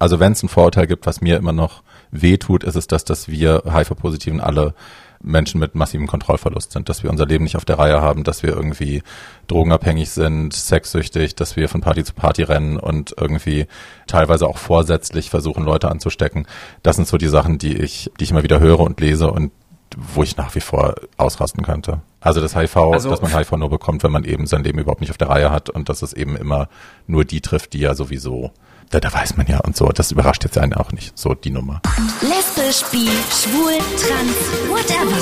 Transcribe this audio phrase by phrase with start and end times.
[0.00, 3.28] Also wenn es ein Vorurteil gibt, was mir immer noch wehtut, ist es das, dass
[3.28, 4.74] wir HIV-Positiven alle
[5.22, 8.42] Menschen mit massivem Kontrollverlust sind, dass wir unser Leben nicht auf der Reihe haben, dass
[8.42, 9.02] wir irgendwie
[9.46, 13.66] drogenabhängig sind, sexsüchtig, dass wir von Party zu Party rennen und irgendwie
[14.06, 16.46] teilweise auch vorsätzlich versuchen, Leute anzustecken.
[16.82, 19.52] Das sind so die Sachen, die ich, die ich immer wieder höre und lese und
[19.94, 22.00] wo ich nach wie vor ausrasten könnte.
[22.20, 25.02] Also das HIV, also, dass man HIV nur bekommt, wenn man eben sein Leben überhaupt
[25.02, 26.68] nicht auf der Reihe hat und dass es eben immer
[27.06, 28.52] nur die trifft, die ja sowieso
[28.90, 29.86] da, da weiß man ja und so.
[29.88, 31.80] Das überrascht jetzt einen auch nicht, so die Nummer.
[32.20, 34.36] Lesbisch, bi, schwul, trans,
[34.68, 35.16] whatever.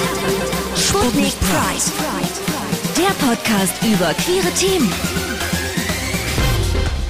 [0.77, 1.93] Sputnik Pride.
[2.97, 4.93] Der Podcast über queere Themen.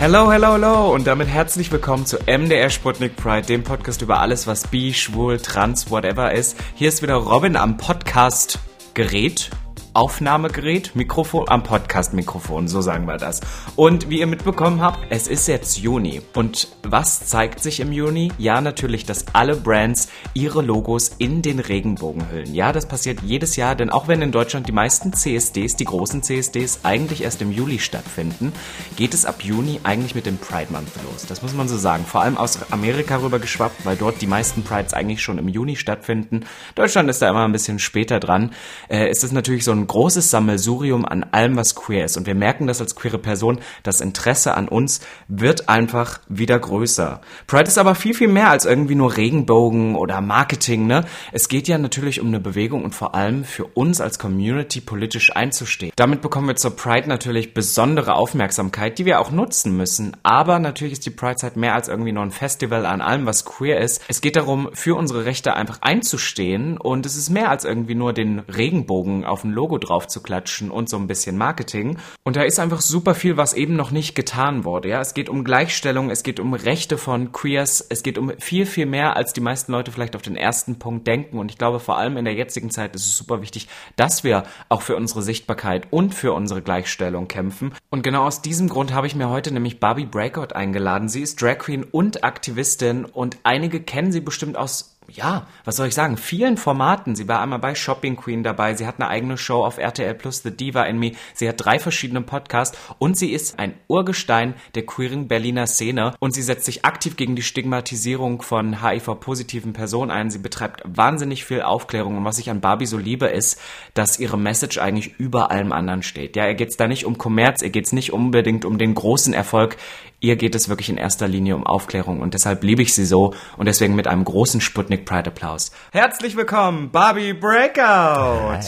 [0.00, 4.46] Hello, hello, hello und damit herzlich willkommen zu MDR Sputnik Pride, dem Podcast über alles,
[4.46, 6.56] was bi, schwul, trans, whatever ist.
[6.74, 8.60] Hier ist wieder Robin am Podcast
[8.94, 9.50] Gerät
[9.98, 13.40] Aufnahmegerät, Mikrofon, am Podcast-Mikrofon, so sagen wir das.
[13.74, 16.22] Und wie ihr mitbekommen habt, es ist jetzt Juni.
[16.36, 18.30] Und was zeigt sich im Juni?
[18.38, 22.54] Ja, natürlich, dass alle Brands ihre Logos in den Regenbogen hüllen.
[22.54, 26.22] Ja, das passiert jedes Jahr, denn auch wenn in Deutschland die meisten CSDs, die großen
[26.22, 28.52] CSDs, eigentlich erst im Juli stattfinden,
[28.94, 31.26] geht es ab Juni eigentlich mit dem Pride Month los.
[31.26, 32.04] Das muss man so sagen.
[32.04, 35.74] Vor allem aus Amerika rüber geschwappt, weil dort die meisten Prides eigentlich schon im Juni
[35.74, 36.44] stattfinden.
[36.76, 38.52] Deutschland ist da immer ein bisschen später dran.
[38.88, 42.16] Äh, ist es natürlich so ein großes Sammelsurium an allem, was queer ist.
[42.16, 47.20] Und wir merken das als queere Person, das Interesse an uns wird einfach wieder größer.
[47.48, 51.04] Pride ist aber viel, viel mehr als irgendwie nur Regenbogen oder Marketing, ne?
[51.32, 55.34] Es geht ja natürlich um eine Bewegung und vor allem für uns als Community politisch
[55.34, 55.92] einzustehen.
[55.96, 60.16] Damit bekommen wir zur Pride natürlich besondere Aufmerksamkeit, die wir auch nutzen müssen.
[60.22, 63.80] Aber natürlich ist die Pride-Zeit mehr als irgendwie nur ein Festival an allem, was queer
[63.80, 64.02] ist.
[64.08, 68.12] Es geht darum, für unsere Rechte einfach einzustehen und es ist mehr als irgendwie nur
[68.12, 71.98] den Regenbogen auf dem Logo drauf zu klatschen und so ein bisschen Marketing.
[72.24, 74.88] Und da ist einfach super viel, was eben noch nicht getan wurde.
[74.88, 78.64] Ja, es geht um Gleichstellung, es geht um Rechte von Queers, es geht um viel,
[78.64, 81.38] viel mehr, als die meisten Leute vielleicht auf den ersten Punkt denken.
[81.38, 84.44] Und ich glaube, vor allem in der jetzigen Zeit ist es super wichtig, dass wir
[84.68, 87.74] auch für unsere Sichtbarkeit und für unsere Gleichstellung kämpfen.
[87.90, 91.08] Und genau aus diesem Grund habe ich mir heute nämlich Barbie Breakout eingeladen.
[91.08, 95.88] Sie ist Drag Queen und Aktivistin und einige kennen sie bestimmt aus ja, was soll
[95.88, 97.16] ich sagen, vielen Formaten.
[97.16, 100.42] Sie war einmal bei Shopping Queen dabei, sie hat eine eigene Show auf RTL Plus,
[100.42, 102.76] The Diva in Me, sie hat drei verschiedene Podcasts.
[102.98, 106.14] Und sie ist ein Urgestein der queeren Berliner Szene.
[106.20, 110.30] Und sie setzt sich aktiv gegen die Stigmatisierung von HIV-positiven Personen ein.
[110.30, 112.18] Sie betreibt wahnsinnig viel Aufklärung.
[112.18, 113.60] Und was ich an Barbie so liebe, ist,
[113.94, 116.36] dass ihre Message eigentlich über allem anderen steht.
[116.36, 119.76] Ja, ihr geht's da nicht um Kommerz, ihr geht's nicht unbedingt um den großen Erfolg,
[120.20, 123.34] ihr geht es wirklich in erster Linie um Aufklärung und deshalb liebe ich sie so
[123.56, 125.70] und deswegen mit einem großen Sputnik Pride Applaus.
[125.92, 128.64] Herzlich willkommen, Barbie Breakout!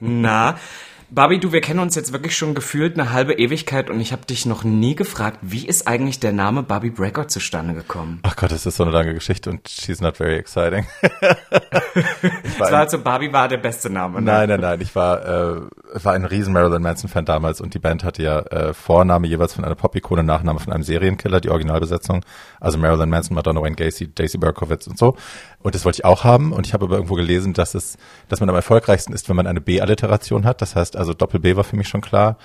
[0.00, 0.56] Na,
[1.12, 4.24] Barbie, du, wir kennen uns jetzt wirklich schon gefühlt eine halbe Ewigkeit und ich habe
[4.26, 8.20] dich noch nie gefragt, wie ist eigentlich der Name Barbie Breakout zustande gekommen?
[8.22, 10.86] Ach Gott, das ist so eine lange Geschichte und she's not very exciting.
[11.02, 14.20] es war also Barbie war der beste Name.
[14.20, 14.26] Ne?
[14.30, 14.80] Nein, nein, nein.
[14.80, 15.60] Ich war, äh,
[15.94, 19.64] war ein riesen Marilyn Manson-Fan damals und die Band hatte ja äh, Vorname jeweils von
[19.64, 22.24] einer Pop-Ikone, Nachname von einem Serienkiller, die Originalbesetzung.
[22.60, 25.16] Also Marilyn Manson, Madonna Wayne Gacy, Daisy Berkowitz und so.
[25.62, 27.98] Und das wollte ich auch haben und ich habe aber irgendwo gelesen, dass es,
[28.28, 30.62] dass man am erfolgreichsten ist, wenn man eine B-Alliteration hat.
[30.62, 32.38] Das heißt, also Doppel-B war für mich schon klar.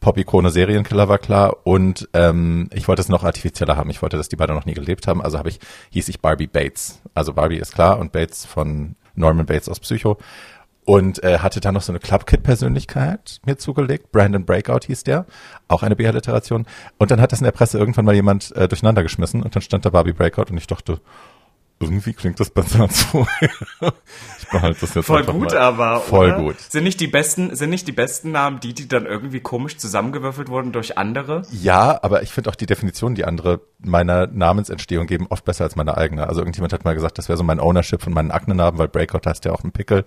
[0.00, 3.90] Pop-Ikone Serienkiller war klar und ähm, ich wollte es noch artifizieller haben.
[3.90, 5.22] Ich wollte, dass die beide noch nie gelebt haben.
[5.22, 5.60] Also habe ich,
[5.90, 7.00] hieß ich Barbie Bates.
[7.14, 10.18] Also Barbie ist klar und Bates von Norman Bates aus Psycho.
[10.86, 14.12] Und äh, hatte da noch so eine Club-Kid-Persönlichkeit mir zugelegt.
[14.12, 15.24] Brandon Breakout hieß der.
[15.68, 16.66] Auch eine B-Alliteration.
[16.98, 19.62] Und dann hat das in der Presse irgendwann mal jemand äh, durcheinander geschmissen und dann
[19.62, 21.00] stand da Barbie Breakout und ich dachte,
[21.80, 23.50] irgendwie klingt das besser als vorher.
[24.38, 26.38] ich behalte das jetzt Voll gut, aber voll oder?
[26.38, 26.60] gut.
[26.60, 30.48] Sind nicht die besten, sind nicht die besten Namen die, die dann irgendwie komisch zusammengewürfelt
[30.48, 31.42] wurden durch andere?
[31.50, 35.76] Ja, aber ich finde auch die Definition, die andere meiner Namensentstehung geben, oft besser als
[35.76, 36.28] meine eigene.
[36.28, 39.28] Also irgendjemand hat mal gesagt, das wäre so mein Ownership von meinen Aknennamen, weil Breakout
[39.28, 40.04] heißt ja auch ein Pickel.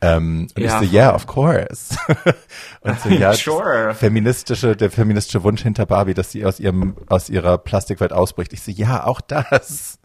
[0.00, 0.80] Ähm, und ja.
[0.80, 1.96] ich so, yeah, of course.
[2.82, 3.94] und so, ja, sure.
[3.94, 8.52] feministische, der feministische Wunsch hinter Barbie, dass sie aus ihrem, aus ihrer Plastikwelt ausbricht.
[8.52, 9.98] Ich so, ja, auch das.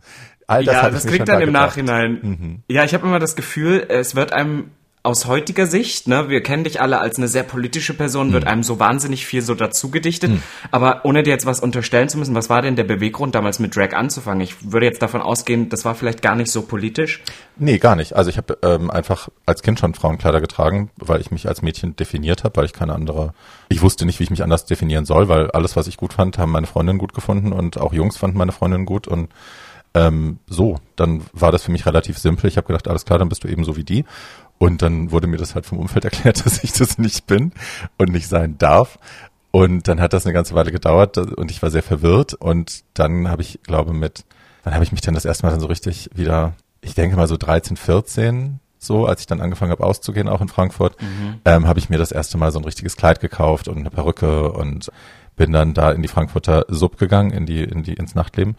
[0.47, 1.67] All das ja, das klingt dann da im gedacht.
[1.67, 2.19] Nachhinein.
[2.21, 2.63] Mhm.
[2.67, 4.71] Ja, ich habe immer das Gefühl, es wird einem
[5.05, 8.33] aus heutiger Sicht, ne, wir kennen dich alle als eine sehr politische Person, mhm.
[8.33, 10.31] wird einem so wahnsinnig viel so dazu gedichtet.
[10.31, 10.43] Mhm.
[10.71, 13.75] Aber ohne dir jetzt was unterstellen zu müssen, was war denn der Beweggrund damals mit
[13.75, 14.39] Drag anzufangen?
[14.39, 17.21] Ich würde jetzt davon ausgehen, das war vielleicht gar nicht so politisch.
[17.57, 18.15] Nee, gar nicht.
[18.15, 21.97] Also ich habe ähm, einfach als Kind schon Frauenkleider getragen, weil ich mich als Mädchen
[21.97, 23.33] definiert habe, weil ich keine andere,
[23.67, 26.37] ich wusste nicht, wie ich mich anders definieren soll, weil alles, was ich gut fand,
[26.37, 29.27] haben meine Freundinnen gut gefunden und auch Jungs fanden meine Freundinnen gut und
[29.93, 32.47] ähm, so, dann war das für mich relativ simpel.
[32.47, 34.05] Ich habe gedacht, alles klar, dann bist du eben so wie die.
[34.57, 37.51] Und dann wurde mir das halt vom Umfeld erklärt, dass ich das nicht bin
[37.97, 38.97] und nicht sein darf.
[39.51, 42.33] Und dann hat das eine ganze Weile gedauert und ich war sehr verwirrt.
[42.33, 44.25] Und dann habe ich, glaube mit,
[44.63, 47.27] wann habe ich mich dann das erste Mal dann so richtig wieder, ich denke mal
[47.27, 51.39] so 13, 14 so, als ich dann angefangen habe auszugehen, auch in Frankfurt, mhm.
[51.45, 54.51] ähm, habe ich mir das erste Mal so ein richtiges Kleid gekauft und eine Perücke
[54.51, 54.91] und
[55.35, 58.55] bin dann da in die Frankfurter Sub gegangen, in die, in die, ins Nachtleben.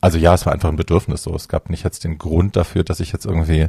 [0.00, 1.34] Also ja, es war einfach ein Bedürfnis so.
[1.34, 3.68] Es gab nicht jetzt den Grund dafür, dass ich jetzt irgendwie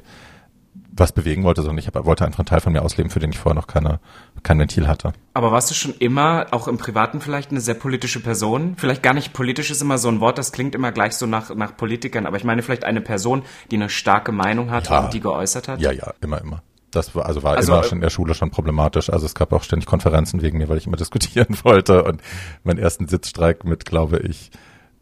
[0.91, 3.31] was bewegen wollte, sondern ich hab, wollte einfach einen Teil von mir ausleben, für den
[3.31, 3.99] ich vorher noch keine,
[4.43, 5.13] kein Ventil hatte.
[5.33, 8.75] Aber warst du schon immer, auch im Privaten vielleicht, eine sehr politische Person?
[8.77, 11.53] Vielleicht gar nicht politisch ist immer so ein Wort, das klingt immer gleich so nach,
[11.55, 15.13] nach Politikern, aber ich meine vielleicht eine Person, die eine starke Meinung hat ja, und
[15.13, 15.79] die geäußert hat?
[15.79, 16.63] Ja, ja, immer, immer.
[16.91, 19.11] Das war, also war also, immer schon in der Schule schon problematisch.
[19.11, 22.21] Also es gab auch ständig Konferenzen wegen mir, weil ich immer diskutieren wollte und
[22.63, 24.49] meinen ersten Sitzstreik mit, glaube ich,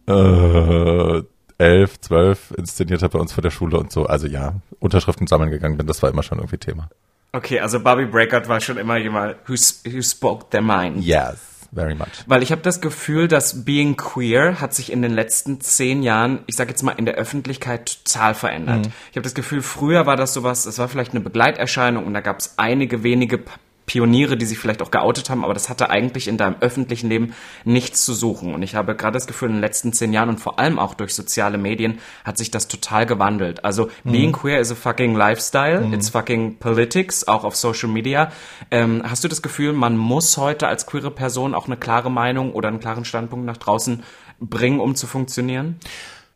[0.07, 1.24] äh,
[1.57, 4.06] elf, zwölf inszeniert habe bei uns vor der Schule und so.
[4.06, 6.89] Also ja, Unterschriften sammeln gegangen bin, das war immer schon irgendwie Thema.
[7.33, 11.04] Okay, also Bobby Breakout war schon immer jemand, who, who spoke their mind.
[11.04, 11.57] Yes.
[11.74, 12.07] Very much.
[12.27, 16.39] Weil ich habe das Gefühl, dass Being Queer hat sich in den letzten zehn Jahren,
[16.48, 18.86] ich sage jetzt mal in der Öffentlichkeit total verändert.
[18.86, 18.94] Mhm.
[19.12, 22.21] Ich habe das Gefühl, früher war das sowas, es war vielleicht eine Begleiterscheinung und da
[22.21, 23.39] gab es einige wenige
[23.88, 27.34] Pioniere, die sich vielleicht auch geoutet haben, aber das hatte eigentlich in deinem öffentlichen Leben
[27.63, 28.54] nichts zu suchen.
[28.54, 30.94] Und ich habe gerade das Gefühl, in den letzten zehn Jahren und vor allem auch
[30.94, 33.63] durch soziale Medien hat sich das total gewandelt.
[33.63, 34.12] Also mhm.
[34.12, 35.94] being queer is a fucking lifestyle, mhm.
[35.94, 38.30] it's fucking politics, auch auf Social Media.
[38.72, 42.51] Ähm, hast du das Gefühl, man muss heute als queere Person auch eine klare Meinung
[42.51, 44.04] oder einen klaren Standpunkt nach draußen
[44.42, 45.78] bringen, um zu funktionieren?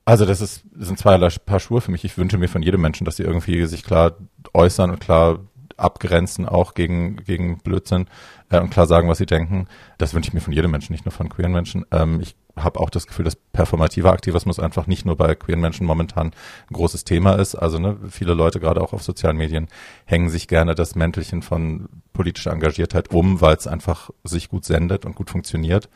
[0.05, 2.03] Also das ist sind zweierlei Paar Schuhe für mich.
[2.05, 4.15] Ich wünsche mir von jedem Menschen, dass sie irgendwie sich klar
[4.53, 5.39] äußern und klar
[5.81, 8.07] abgrenzen, auch gegen, gegen Blödsinn
[8.49, 9.67] äh, und klar sagen, was sie denken.
[9.97, 11.85] Das wünsche ich mir von jedem Menschen, nicht nur von queeren Menschen.
[11.91, 15.85] Ähm, ich habe auch das Gefühl, dass performativer Aktivismus einfach nicht nur bei queeren Menschen
[15.85, 17.55] momentan ein großes Thema ist.
[17.55, 19.67] Also ne, viele Leute, gerade auch auf sozialen Medien,
[20.05, 25.05] hängen sich gerne das Mäntelchen von politischer Engagiertheit um, weil es einfach sich gut sendet
[25.05, 25.89] und gut funktioniert.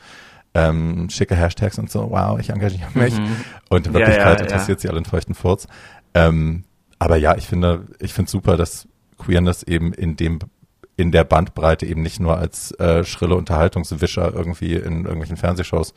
[0.54, 3.18] Ähm, schicke Hashtags und so, wow, ich engagiere mich.
[3.20, 3.36] Mhm.
[3.70, 4.82] Und in Wirklichkeit ja, ja, interessiert ja.
[4.82, 5.68] sie alle einen feuchten Furz.
[6.14, 6.64] Ähm,
[6.98, 8.88] aber ja, ich finde, ich finde super, dass
[9.18, 10.40] Queerness eben in dem
[10.98, 15.94] in der Bandbreite eben nicht nur als äh, schrille Unterhaltungswischer irgendwie in irgendwelchen Fernsehshows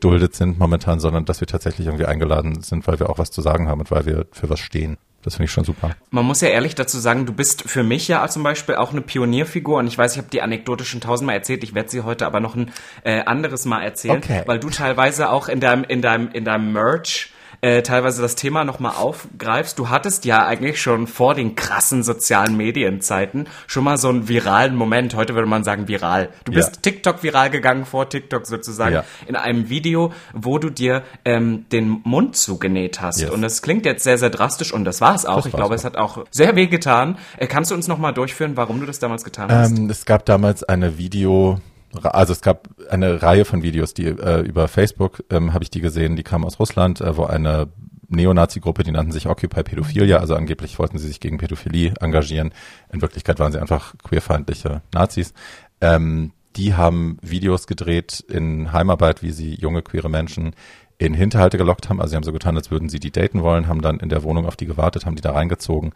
[0.00, 3.42] duldet sind momentan, sondern dass wir tatsächlich irgendwie eingeladen sind, weil wir auch was zu
[3.42, 4.96] sagen haben und weil wir für was stehen.
[5.22, 5.90] Das finde ich schon super.
[6.10, 9.02] Man muss ja ehrlich dazu sagen, du bist für mich ja zum Beispiel auch eine
[9.02, 12.24] Pionierfigur und ich weiß, ich habe die Anekdote schon tausendmal erzählt, ich werde sie heute
[12.24, 12.72] aber noch ein
[13.04, 14.42] äh, anderes Mal erzählen, okay.
[14.46, 17.30] weil du teilweise auch in deinem, in deinem, in deinem Merch
[17.62, 19.78] äh, teilweise das Thema nochmal aufgreifst.
[19.78, 24.74] Du hattest ja eigentlich schon vor den krassen sozialen Medienzeiten schon mal so einen viralen
[24.74, 25.14] Moment.
[25.14, 26.30] Heute würde man sagen viral.
[26.44, 26.82] Du bist ja.
[26.82, 29.04] TikTok viral gegangen, vor TikTok sozusagen, ja.
[29.26, 33.20] in einem Video, wo du dir ähm, den Mund zugenäht hast.
[33.20, 33.30] Yes.
[33.30, 35.36] Und das klingt jetzt sehr, sehr drastisch und das war es auch.
[35.36, 35.78] Das ich glaube, auch.
[35.78, 37.18] es hat auch sehr weh getan.
[37.36, 39.76] Äh, kannst du uns nochmal durchführen, warum du das damals getan hast?
[39.78, 41.60] Ähm, es gab damals eine Video-
[42.02, 45.80] also es gab eine Reihe von Videos, die äh, über Facebook ähm, habe ich die
[45.80, 47.68] gesehen, die kamen aus Russland, äh, wo eine
[48.08, 52.52] Neonazi-Gruppe, die nannten sich Occupy Pädophilia, also angeblich wollten sie sich gegen Pädophilie engagieren.
[52.92, 55.32] In Wirklichkeit waren sie einfach queerfeindliche Nazis.
[55.80, 60.54] Ähm, die haben Videos gedreht in Heimarbeit, wie sie junge queere Menschen
[60.98, 62.00] in Hinterhalte gelockt haben.
[62.00, 64.24] Also sie haben so getan, als würden sie die daten wollen, haben dann in der
[64.24, 65.92] Wohnung auf die gewartet, haben die da reingezogen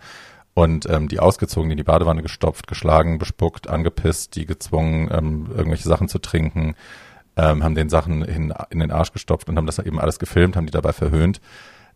[0.54, 5.46] und ähm, die ausgezogen, die in die Badewanne gestopft, geschlagen, bespuckt, angepisst, die gezwungen, ähm,
[5.50, 6.76] irgendwelche Sachen zu trinken,
[7.36, 10.56] ähm, haben den Sachen in, in den Arsch gestopft und haben das eben alles gefilmt,
[10.56, 11.40] haben die dabei verhöhnt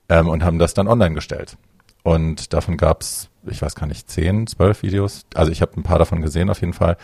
[0.08, 1.56] ähm, und haben das dann online gestellt.
[2.02, 5.26] Und davon gab's, ich weiß gar nicht, zehn, zwölf Videos.
[5.34, 6.96] Also ich habe ein paar davon gesehen auf jeden Fall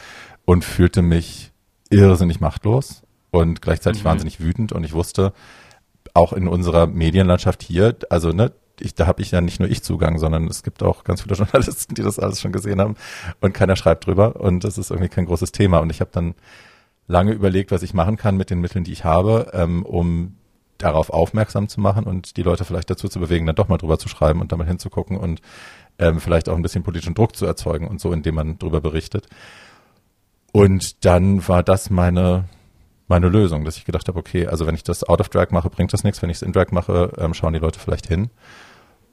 [0.44, 1.52] und fühlte mich
[1.90, 4.08] irrsinnig machtlos und gleichzeitig mhm.
[4.08, 5.32] wahnsinnig wütend und ich wusste,
[6.14, 9.82] auch in unserer Medienlandschaft hier, also ne, ich, da habe ich ja nicht nur ich
[9.82, 12.96] Zugang, sondern es gibt auch ganz viele Journalisten, die das alles schon gesehen haben
[13.40, 15.78] und keiner schreibt drüber und das ist irgendwie kein großes Thema.
[15.78, 16.34] Und ich habe dann
[17.06, 20.36] lange überlegt, was ich machen kann mit den Mitteln, die ich habe, ähm, um
[20.78, 23.98] darauf aufmerksam zu machen und die Leute vielleicht dazu zu bewegen, dann doch mal drüber
[23.98, 25.40] zu schreiben und damit hinzugucken und
[25.98, 29.28] ähm, vielleicht auch ein bisschen politischen Druck zu erzeugen und so, indem man drüber berichtet.
[30.52, 32.44] Und dann war das meine
[33.06, 35.68] meine Lösung, dass ich gedacht habe, okay, also wenn ich das out of drag mache,
[35.68, 36.22] bringt das nichts.
[36.22, 38.30] Wenn ich es in drag mache, ähm, schauen die Leute vielleicht hin.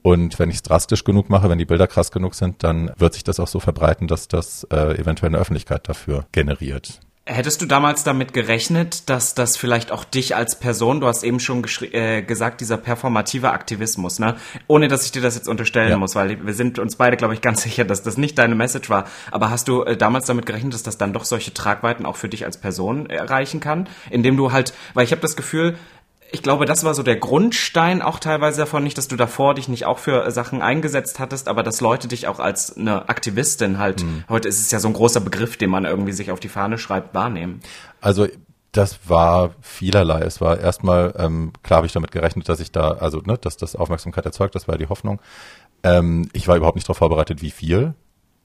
[0.02, 3.14] Und wenn ich es drastisch genug mache, wenn die Bilder krass genug sind, dann wird
[3.14, 7.00] sich das auch so verbreiten, dass das äh, eventuell eine Öffentlichkeit dafür generiert.
[7.24, 11.40] Hättest du damals damit gerechnet, dass das vielleicht auch dich als Person, du hast eben
[11.40, 14.38] schon äh, gesagt, dieser performative Aktivismus, ne?
[14.66, 15.98] Ohne dass ich dir das jetzt unterstellen ja.
[15.98, 18.90] muss, weil wir sind uns beide, glaube ich, ganz sicher, dass das nicht deine Message
[18.90, 19.06] war.
[19.30, 22.28] Aber hast du äh, damals damit gerechnet, dass das dann doch solche Tragweiten auch für
[22.28, 23.88] dich als Person erreichen kann?
[24.10, 25.78] Indem du halt, weil ich habe das Gefühl,
[26.32, 29.68] ich glaube, das war so der Grundstein auch teilweise davon, nicht, dass du davor dich
[29.68, 34.04] nicht auch für Sachen eingesetzt hattest, aber dass Leute dich auch als eine Aktivistin halt,
[34.04, 34.24] mhm.
[34.30, 36.78] heute ist es ja so ein großer Begriff, den man irgendwie sich auf die Fahne
[36.78, 37.60] schreibt, wahrnehmen.
[38.00, 38.28] Also
[38.74, 40.22] Das war vielerlei.
[40.22, 43.58] Es war erstmal, ähm, klar habe ich damit gerechnet, dass ich da, also ne, dass
[43.58, 45.20] das Aufmerksamkeit erzeugt, das war die Hoffnung.
[45.84, 47.96] Ähm, ich war überhaupt nicht darauf vorbereitet, wie viel.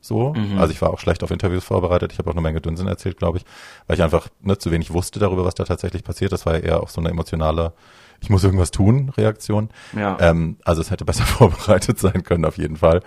[0.06, 0.58] So, mhm.
[0.58, 2.12] also ich war auch schlecht auf Interviews vorbereitet.
[2.12, 3.44] Ich habe auch eine Menge Dünnsinn erzählt, glaube ich,
[3.86, 6.32] weil ich einfach ne, zu wenig wusste darüber, was da tatsächlich passiert.
[6.32, 7.72] Das war ja eher auch so eine emotionale,
[8.20, 9.70] ich muss irgendwas tun, Reaktion.
[9.96, 10.16] Ja.
[10.20, 13.02] Ähm, also es hätte besser vorbereitet sein können, auf jeden Fall.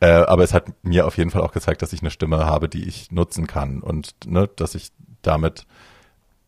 [0.00, 2.68] Äh, aber es hat mir auf jeden Fall auch gezeigt, dass ich eine Stimme habe,
[2.68, 4.90] die ich nutzen kann und ne, dass ich
[5.22, 5.66] damit,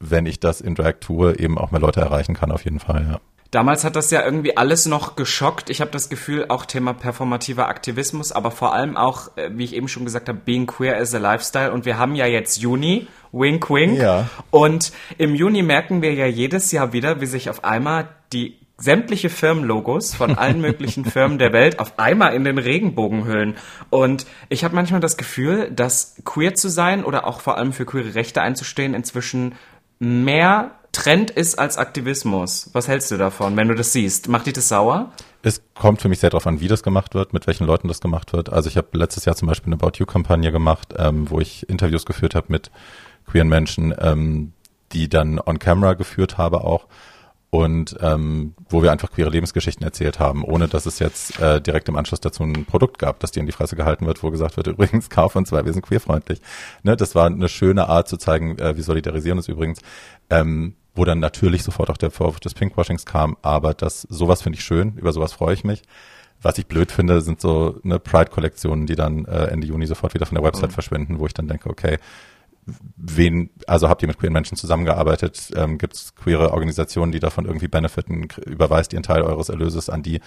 [0.00, 3.06] wenn ich das in Drag tue, eben auch mehr Leute erreichen kann, auf jeden Fall,
[3.11, 3.20] ja.
[3.54, 5.70] Damals hat das ja irgendwie alles noch geschockt.
[5.70, 9.76] Ich habe das Gefühl, auch Thema performativer Aktivismus, aber vor allem auch, äh, wie ich
[9.76, 11.73] eben schon gesagt habe, being queer is a lifestyle.
[11.73, 13.96] Und wir haben ja jetzt Juni, wink wink.
[13.96, 14.28] Ja.
[14.50, 19.30] Und im Juni merken wir ja jedes Jahr wieder, wie sich auf einmal die sämtliche
[19.30, 23.54] Firmenlogos von allen möglichen Firmen der Welt auf einmal in den Regenbogen hüllen.
[23.88, 27.87] Und ich habe manchmal das Gefühl, dass queer zu sein oder auch vor allem für
[27.87, 29.54] queere Rechte einzustehen inzwischen
[30.00, 32.70] mehr Trend ist als Aktivismus.
[32.72, 34.28] Was hältst du davon, wenn du das siehst?
[34.28, 35.12] Macht dich das sauer?
[35.42, 38.00] Es kommt für mich sehr darauf an, wie das gemacht wird, mit welchen Leuten das
[38.00, 38.50] gemacht wird.
[38.50, 42.06] Also ich habe letztes Jahr zum Beispiel eine About You-Kampagne gemacht, ähm, wo ich Interviews
[42.06, 42.70] geführt habe mit
[43.26, 44.52] queeren Menschen, ähm,
[44.92, 46.86] die dann on camera geführt habe auch
[47.54, 51.88] und ähm, wo wir einfach queere Lebensgeschichten erzählt haben, ohne dass es jetzt äh, direkt
[51.88, 54.56] im Anschluss dazu ein Produkt gab, das dir in die Fresse gehalten wird, wo gesagt
[54.56, 56.40] wird, übrigens, kauf uns zwei, wir sind queerfreundlich.
[56.82, 59.80] Ne, das war eine schöne Art zu zeigen, äh, wir solidarisieren uns übrigens,
[60.30, 64.58] ähm, wo dann natürlich sofort auch der Vorwurf des Pinkwashings kam, aber das sowas finde
[64.58, 65.82] ich schön, über sowas freue ich mich.
[66.42, 70.26] Was ich blöd finde, sind so eine Pride-Kollektionen, die dann äh, Ende Juni sofort wieder
[70.26, 70.74] von der Website mhm.
[70.74, 71.98] verschwinden, wo ich dann denke, okay,
[72.97, 75.50] wen, also habt ihr mit queeren Menschen zusammengearbeitet?
[75.56, 78.28] Ähm, Gibt es queere Organisationen, die davon irgendwie benefiten?
[78.47, 80.21] Überweist ihr einen Teil eures Erlöses an die?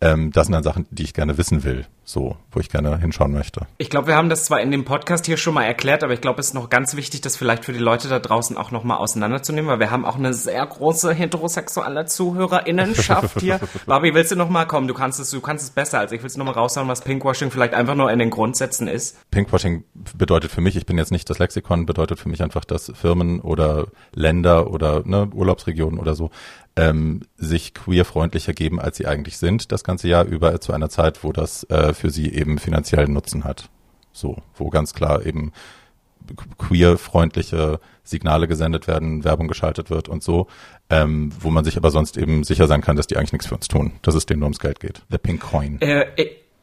[0.00, 3.32] Ähm, das sind dann Sachen, die ich gerne wissen will, so, wo ich gerne hinschauen
[3.32, 3.66] möchte.
[3.78, 6.20] Ich glaube, wir haben das zwar in dem Podcast hier schon mal erklärt, aber ich
[6.20, 8.98] glaube, es ist noch ganz wichtig, das vielleicht für die Leute da draußen auch nochmal
[8.98, 13.60] auseinanderzunehmen, weil wir haben auch eine sehr große heterosexuelle Zuhörerinnenschaft hier.
[13.86, 14.88] Barbie, willst du nochmal kommen?
[14.88, 16.22] Du kannst es, du kannst es besser als ich.
[16.22, 19.18] Willst du nochmal raushauen, was Pinkwashing vielleicht einfach nur in den Grundsätzen ist?
[19.30, 19.84] Pinkwashing
[20.16, 23.40] bedeutet für mich, ich bin jetzt nicht das Lexikon bedeutet für mich einfach, dass Firmen
[23.40, 26.30] oder Länder oder ne, Urlaubsregionen oder so
[26.76, 31.22] ähm, sich queerfreundlicher geben, als sie eigentlich sind, das ganze Jahr über zu einer Zeit,
[31.24, 33.68] wo das äh, für sie eben finanziellen Nutzen hat.
[34.12, 35.52] So, wo ganz klar eben
[36.58, 40.46] queerfreundliche Signale gesendet werden, Werbung geschaltet wird und so,
[40.90, 43.54] ähm, wo man sich aber sonst eben sicher sein kann, dass die eigentlich nichts für
[43.54, 45.02] uns tun, dass es denen nur ums Geld geht.
[45.10, 45.80] The Pink Coin.
[45.80, 46.06] Äh,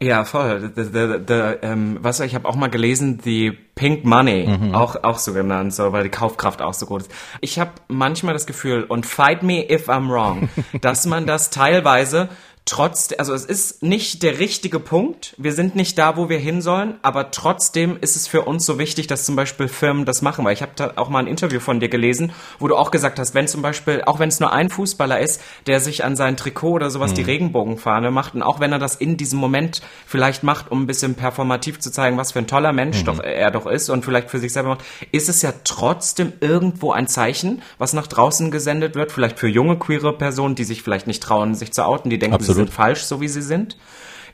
[0.02, 0.72] ja, voll.
[0.76, 4.74] The, the, the, ähm, was ich habe auch mal gelesen, die Pink Money, mhm.
[4.74, 7.12] auch auch so genannt, so weil die Kaufkraft auch so gut ist.
[7.42, 10.48] Ich habe manchmal das Gefühl und fight me if I'm wrong,
[10.82, 12.30] dass man das teilweise
[12.70, 15.34] trotz, also es ist nicht der richtige Punkt.
[15.38, 18.78] Wir sind nicht da, wo wir hin sollen, aber trotzdem ist es für uns so
[18.78, 20.46] wichtig, dass zum Beispiel Firmen das machen.
[20.46, 23.18] Weil ich habe da auch mal ein Interview von dir gelesen, wo du auch gesagt
[23.18, 26.38] hast, wenn zum Beispiel, auch wenn es nur ein Fußballer ist, der sich an sein
[26.38, 27.16] Trikot oder sowas mhm.
[27.16, 30.88] die Regenbogenfahne macht und auch wenn er das in diesem Moment vielleicht macht, um ein
[30.88, 33.06] bisschen performativ zu zeigen, was für ein toller Mensch mhm.
[33.06, 36.92] doch er doch ist und vielleicht für sich selber macht, ist es ja trotzdem irgendwo
[36.92, 41.08] ein Zeichen, was nach draußen gesendet wird, vielleicht für junge queere Personen, die sich vielleicht
[41.08, 43.78] nicht trauen, sich zu outen, die denken, Absolut sind falsch, so wie sie sind.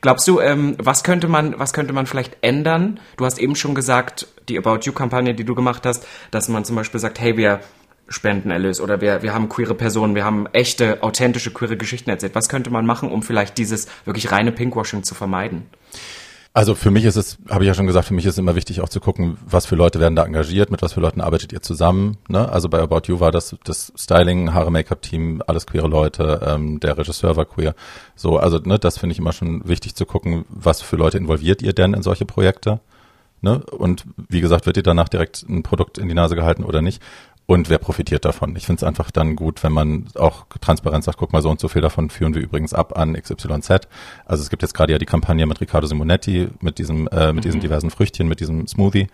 [0.01, 2.99] Glaubst du, ähm, was könnte man, was könnte man vielleicht ändern?
[3.17, 6.75] Du hast eben schon gesagt, die About You-Kampagne, die du gemacht hast, dass man zum
[6.75, 7.61] Beispiel sagt, hey, wir
[8.07, 12.35] spenden Erlös oder wir, wir haben queere Personen, wir haben echte, authentische queere Geschichten erzählt.
[12.35, 15.65] Was könnte man machen, um vielleicht dieses wirklich reine Pinkwashing zu vermeiden?
[16.57, 18.55] Also für mich ist es, habe ich ja schon gesagt, für mich ist es immer
[18.55, 21.51] wichtig auch zu gucken, was für Leute werden da engagiert, mit was für Leuten arbeitet
[21.51, 22.15] ihr zusammen.
[22.29, 22.47] Ne?
[22.47, 26.97] Also bei About You war das das Styling, Haare, Make-up-Team, alles queere Leute, ähm, der
[26.97, 27.75] Regisseur war queer.
[28.15, 31.61] So, also ne, das finde ich immer schon wichtig zu gucken, was für Leute involviert
[31.61, 32.79] ihr denn in solche Projekte.
[33.41, 33.61] Ne?
[33.77, 37.01] Und wie gesagt, wird ihr danach direkt ein Produkt in die Nase gehalten oder nicht?
[37.47, 38.55] Und wer profitiert davon.
[38.55, 41.59] Ich finde es einfach dann gut, wenn man auch transparent sagt, guck mal, so und
[41.59, 43.87] so viel davon führen wir übrigens ab an XYZ.
[44.25, 47.35] Also es gibt jetzt gerade ja die Kampagne mit Riccardo Simonetti, mit diesem, äh, mit
[47.35, 47.41] mhm.
[47.41, 49.07] diesen diversen Früchtchen, mit diesem Smoothie,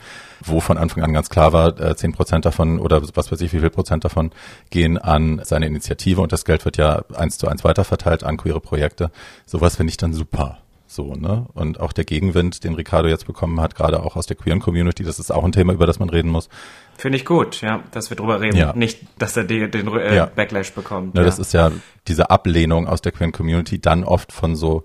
[0.46, 3.42] wo von Anfang an ganz klar war, äh, zehn äh, Prozent davon oder was weiß
[3.42, 4.32] ich, wie viel Prozent davon
[4.70, 8.62] gehen an seine Initiative und das Geld wird ja eins zu eins weiterverteilt an queere
[8.62, 9.12] Projekte.
[9.46, 10.61] Sowas finde ich dann super.
[10.91, 11.45] So, ne?
[11.53, 15.05] Und auch der Gegenwind, den Ricardo jetzt bekommen hat, gerade auch aus der queeren Community,
[15.05, 16.50] das ist auch ein Thema, über das man reden muss.
[16.98, 18.57] Finde ich gut, ja, dass wir drüber reden.
[18.57, 18.74] Ja.
[18.74, 20.25] Nicht, dass er die, den äh, ja.
[20.25, 21.15] Backlash bekommt.
[21.15, 21.25] Ne, ja.
[21.25, 21.71] Das ist ja
[22.10, 24.83] diese Ablehnung aus der queeren Community, dann oft von so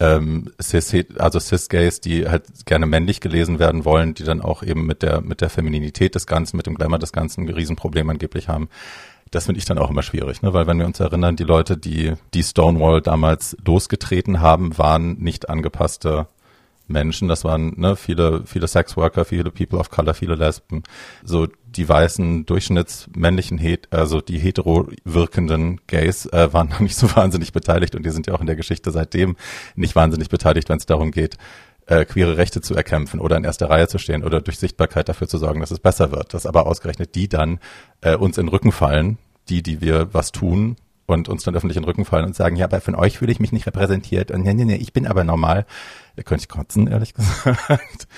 [0.00, 4.86] ähm, cis, also cis-Gays, die halt gerne männlich gelesen werden wollen, die dann auch eben
[4.86, 8.48] mit der mit der Femininität des Ganzen, mit dem Glamour des Ganzen ein Riesenproblem angeblich
[8.48, 8.68] haben
[9.30, 10.52] das finde ich dann auch immer schwierig, ne?
[10.52, 15.48] weil wenn wir uns erinnern, die Leute, die die Stonewall damals losgetreten haben, waren nicht
[15.48, 16.28] angepasste
[16.86, 20.82] Menschen, das waren ne, viele, viele Sexworker, viele People of Color, viele Lesben,
[21.24, 27.52] so die weißen Durchschnittsmännlichen, also die hetero wirkenden Gays äh, waren noch nicht so wahnsinnig
[27.52, 27.94] beteiligt.
[27.94, 29.36] Und die sind ja auch in der Geschichte seitdem
[29.74, 31.38] nicht wahnsinnig beteiligt, wenn es darum geht,
[31.86, 35.28] äh, queere Rechte zu erkämpfen oder in erster Reihe zu stehen oder durch Sichtbarkeit dafür
[35.28, 36.34] zu sorgen, dass es besser wird.
[36.34, 37.58] Dass aber ausgerechnet die dann
[38.00, 40.76] äh, uns in den Rücken fallen, die, die wir was tun
[41.06, 43.32] und uns dann öffentlich in den Rücken fallen und sagen, ja, aber von euch fühle
[43.32, 45.66] ich mich nicht repräsentiert und nee, nee, nee, ich bin aber normal.
[46.16, 48.08] Da könnte ich kotzen, ehrlich gesagt.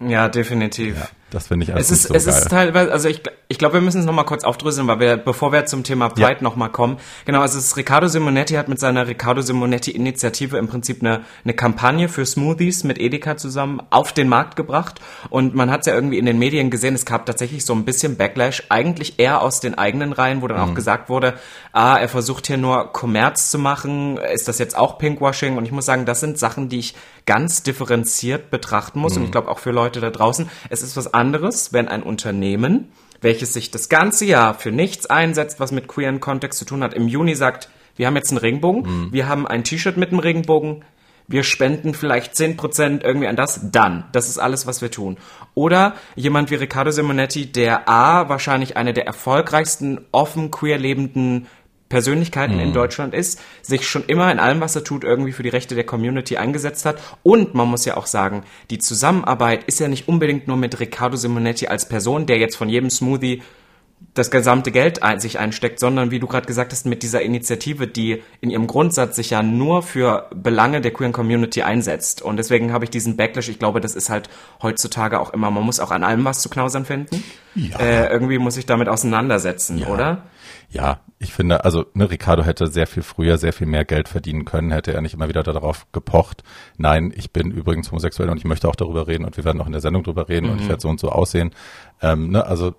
[0.00, 0.98] Ja, definitiv.
[0.98, 1.08] Ja.
[1.30, 2.34] Das finde ich alles es ist, so Es geil.
[2.34, 5.52] ist teilweise, also ich, ich glaube, wir müssen es nochmal kurz aufdröseln, weil wir, bevor
[5.52, 6.42] wir zum Thema Pride ja.
[6.42, 6.98] nochmal kommen.
[7.24, 11.22] Genau, also es ist Riccardo Simonetti hat mit seiner Riccardo Simonetti Initiative im Prinzip eine,
[11.44, 15.00] eine Kampagne für Smoothies mit Edeka zusammen auf den Markt gebracht.
[15.30, 17.84] Und man hat es ja irgendwie in den Medien gesehen, es gab tatsächlich so ein
[17.84, 20.70] bisschen Backlash, eigentlich eher aus den eigenen Reihen, wo dann mhm.
[20.70, 21.34] auch gesagt wurde,
[21.72, 25.56] ah, er versucht hier nur Kommerz zu machen, ist das jetzt auch Pinkwashing?
[25.56, 26.94] Und ich muss sagen, das sind Sachen, die ich
[27.26, 29.14] ganz differenziert betrachten muss.
[29.14, 29.18] Mhm.
[29.18, 31.19] Und ich glaube auch für Leute da draußen, es ist was anderes,
[31.72, 36.58] wenn ein Unternehmen, welches sich das ganze Jahr für nichts einsetzt, was mit queeren Kontext
[36.58, 39.12] zu tun hat, im Juni sagt, wir haben jetzt einen Regenbogen, mhm.
[39.12, 40.84] wir haben ein T-Shirt mit einem Regenbogen,
[41.30, 44.04] wir spenden vielleicht 10% irgendwie an das, dann.
[44.10, 45.16] Das ist alles, was wir tun.
[45.54, 51.46] Oder jemand wie Riccardo Simonetti, der A, wahrscheinlich eine der erfolgreichsten offen queer lebenden
[51.90, 52.60] Persönlichkeiten mhm.
[52.60, 55.74] in Deutschland ist, sich schon immer in allem, was er tut, irgendwie für die Rechte
[55.74, 56.98] der Community eingesetzt hat.
[57.22, 61.16] Und man muss ja auch sagen, die Zusammenarbeit ist ja nicht unbedingt nur mit Riccardo
[61.16, 63.42] Simonetti als Person, der jetzt von jedem Smoothie
[64.14, 67.86] das gesamte Geld ein, sich einsteckt, sondern wie du gerade gesagt hast, mit dieser Initiative,
[67.86, 72.22] die in ihrem Grundsatz sich ja nur für Belange der queeren Community einsetzt.
[72.22, 74.30] Und deswegen habe ich diesen Backlash, ich glaube, das ist halt
[74.62, 77.22] heutzutage auch immer, man muss auch an allem was zu knausern finden.
[77.54, 77.78] Ja.
[77.78, 79.88] Äh, irgendwie muss ich damit auseinandersetzen, ja.
[79.88, 80.22] oder?
[80.70, 84.44] Ja, ich finde, also ne, Ricardo hätte sehr viel früher sehr viel mehr Geld verdienen
[84.44, 86.44] können, hätte er nicht immer wieder darauf gepocht.
[86.78, 89.66] Nein, ich bin übrigens homosexuell und ich möchte auch darüber reden und wir werden auch
[89.66, 90.52] in der Sendung darüber reden mhm.
[90.52, 90.70] und ich mhm.
[90.70, 91.50] werde so und so aussehen.
[92.00, 92.74] Ähm, ne, also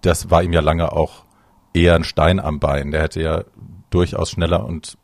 [0.00, 1.24] das war ihm ja lange auch
[1.74, 2.90] eher ein Stein am Bein.
[2.90, 3.44] Der hätte ja
[3.90, 4.96] durchaus schneller und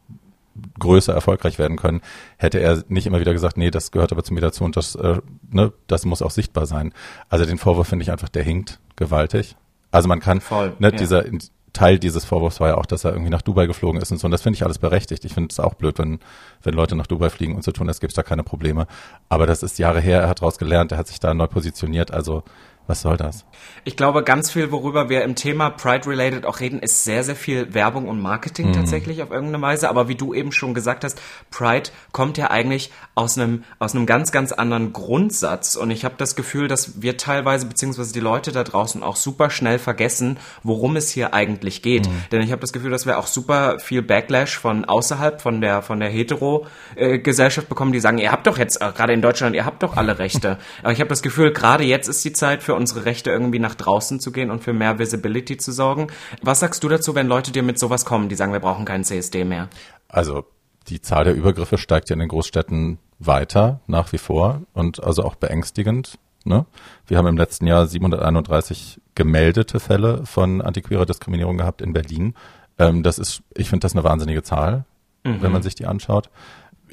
[0.78, 2.00] größer erfolgreich werden können,
[2.36, 4.94] hätte er nicht immer wieder gesagt, nee, das gehört aber zu mir dazu und das,
[4.94, 6.92] äh, ne, das muss auch sichtbar sein.
[7.28, 9.56] Also den Vorwurf finde ich einfach, der hinkt gewaltig.
[9.90, 10.96] Also man kann, Voll, ne, ja.
[10.96, 11.24] dieser
[11.74, 14.26] Teil dieses Vorwurfs war ja auch, dass er irgendwie nach Dubai geflogen ist und so.
[14.26, 15.24] Und das finde ich alles berechtigt.
[15.26, 16.20] Ich finde es auch blöd, wenn,
[16.62, 18.86] wenn Leute nach Dubai fliegen und so tun, es gibt da keine Probleme.
[19.28, 22.12] Aber das ist Jahre her, er hat daraus gelernt, er hat sich da neu positioniert.
[22.12, 22.44] Also
[22.86, 23.44] was soll das?
[23.84, 27.72] Ich glaube, ganz viel, worüber wir im Thema Pride-related auch reden, ist sehr, sehr viel
[27.72, 28.72] Werbung und Marketing mhm.
[28.74, 29.88] tatsächlich auf irgendeine Weise.
[29.88, 31.20] Aber wie du eben schon gesagt hast,
[31.50, 35.76] Pride kommt ja eigentlich aus einem, aus einem ganz, ganz anderen Grundsatz.
[35.76, 39.50] Und ich habe das Gefühl, dass wir teilweise, beziehungsweise die Leute da draußen auch super
[39.50, 42.08] schnell vergessen, worum es hier eigentlich geht.
[42.08, 42.24] Mhm.
[42.32, 45.82] Denn ich habe das Gefühl, dass wir auch super viel Backlash von außerhalb, von der,
[45.82, 49.64] von der Hetero-Gesellschaft bekommen, die sagen, ihr habt doch jetzt, äh, gerade in Deutschland, ihr
[49.64, 50.58] habt doch alle Rechte.
[50.82, 53.60] Aber ich habe das Gefühl, gerade jetzt ist die Zeit für für unsere Rechte irgendwie
[53.60, 56.08] nach draußen zu gehen und für mehr Visibility zu sorgen.
[56.42, 59.04] Was sagst du dazu, wenn Leute dir mit sowas kommen, die sagen, wir brauchen keinen
[59.04, 59.68] CSD mehr?
[60.08, 60.44] Also
[60.88, 65.22] die Zahl der Übergriffe steigt ja in den Großstädten weiter, nach wie vor und also
[65.22, 66.18] auch beängstigend.
[66.44, 66.66] Ne?
[67.06, 72.34] Wir haben im letzten Jahr 731 gemeldete Fälle von antiquerer Diskriminierung gehabt in Berlin.
[72.78, 74.84] Ähm, das ist, ich finde das eine wahnsinnige Zahl,
[75.22, 75.40] mhm.
[75.42, 76.28] wenn man sich die anschaut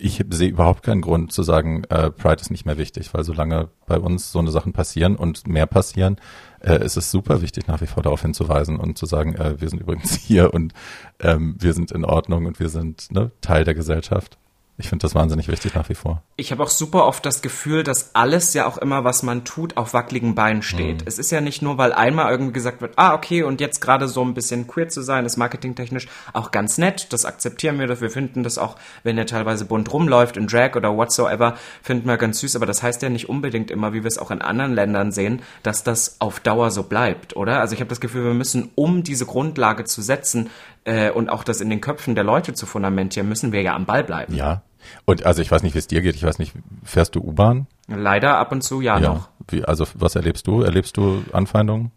[0.01, 3.69] ich sehe überhaupt keinen Grund zu sagen, äh, Pride ist nicht mehr wichtig, weil solange
[3.85, 6.17] bei uns so eine Sachen passieren und mehr passieren,
[6.59, 9.69] äh, ist es super wichtig, nach wie vor darauf hinzuweisen und zu sagen, äh, wir
[9.69, 10.73] sind übrigens hier und
[11.19, 14.37] ähm, wir sind in Ordnung und wir sind ne, Teil der Gesellschaft.
[14.77, 16.23] Ich finde das wahnsinnig wichtig nach wie vor.
[16.37, 19.77] Ich habe auch super oft das Gefühl, dass alles ja auch immer, was man tut,
[19.77, 21.01] auf wackeligen Beinen steht.
[21.01, 21.07] Mhm.
[21.07, 24.07] Es ist ja nicht nur, weil einmal irgendwie gesagt wird, ah, okay, und jetzt gerade
[24.07, 27.13] so ein bisschen queer zu sein, ist marketingtechnisch auch ganz nett.
[27.13, 30.95] Das akzeptieren wir, wir finden das auch, wenn er teilweise bunt rumläuft in Drag oder
[30.97, 32.55] whatsoever, finden wir ganz süß.
[32.55, 35.41] Aber das heißt ja nicht unbedingt immer, wie wir es auch in anderen Ländern sehen,
[35.63, 37.59] dass das auf Dauer so bleibt, oder?
[37.59, 40.49] Also ich habe das Gefühl, wir müssen, um diese Grundlage zu setzen,
[40.85, 43.85] äh, und auch das in den Köpfen der Leute zu fundamentieren, müssen wir ja am
[43.85, 44.33] Ball bleiben.
[44.35, 44.63] Ja,
[45.05, 46.15] und also ich weiß nicht, wie es dir geht.
[46.15, 47.67] Ich weiß nicht, fährst du U-Bahn?
[47.87, 49.13] Leider ab und zu ja, ja.
[49.13, 49.29] noch.
[49.47, 50.61] Wie, also was erlebst du?
[50.61, 51.91] Erlebst du Anfeindungen?